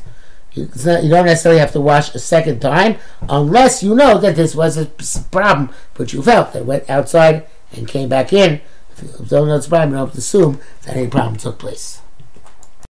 not, 0.55 1.03
you 1.03 1.09
don't 1.09 1.25
necessarily 1.25 1.59
have 1.59 1.71
to 1.73 1.81
wash 1.81 2.13
a 2.15 2.19
second 2.19 2.59
time 2.59 2.97
unless 3.27 3.83
you 3.83 3.95
know 3.95 4.17
that 4.17 4.35
this 4.35 4.55
was 4.55 4.77
a 4.77 4.85
problem 5.31 5.69
which 5.95 6.13
you 6.13 6.21
felt 6.21 6.53
that 6.53 6.65
went 6.65 6.89
outside 6.89 7.47
and 7.73 7.87
came 7.87 8.09
back 8.09 8.33
in. 8.33 8.61
If 8.91 9.03
you 9.03 9.25
don't 9.27 9.47
know 9.47 9.55
it's 9.55 9.67
a 9.67 9.69
problem, 9.69 9.91
you 9.91 9.95
don't 9.97 10.07
have 10.07 10.13
to 10.13 10.19
assume 10.19 10.59
that 10.83 10.95
any 10.95 11.07
problem 11.07 11.37
took 11.37 11.59
place. 11.59 12.01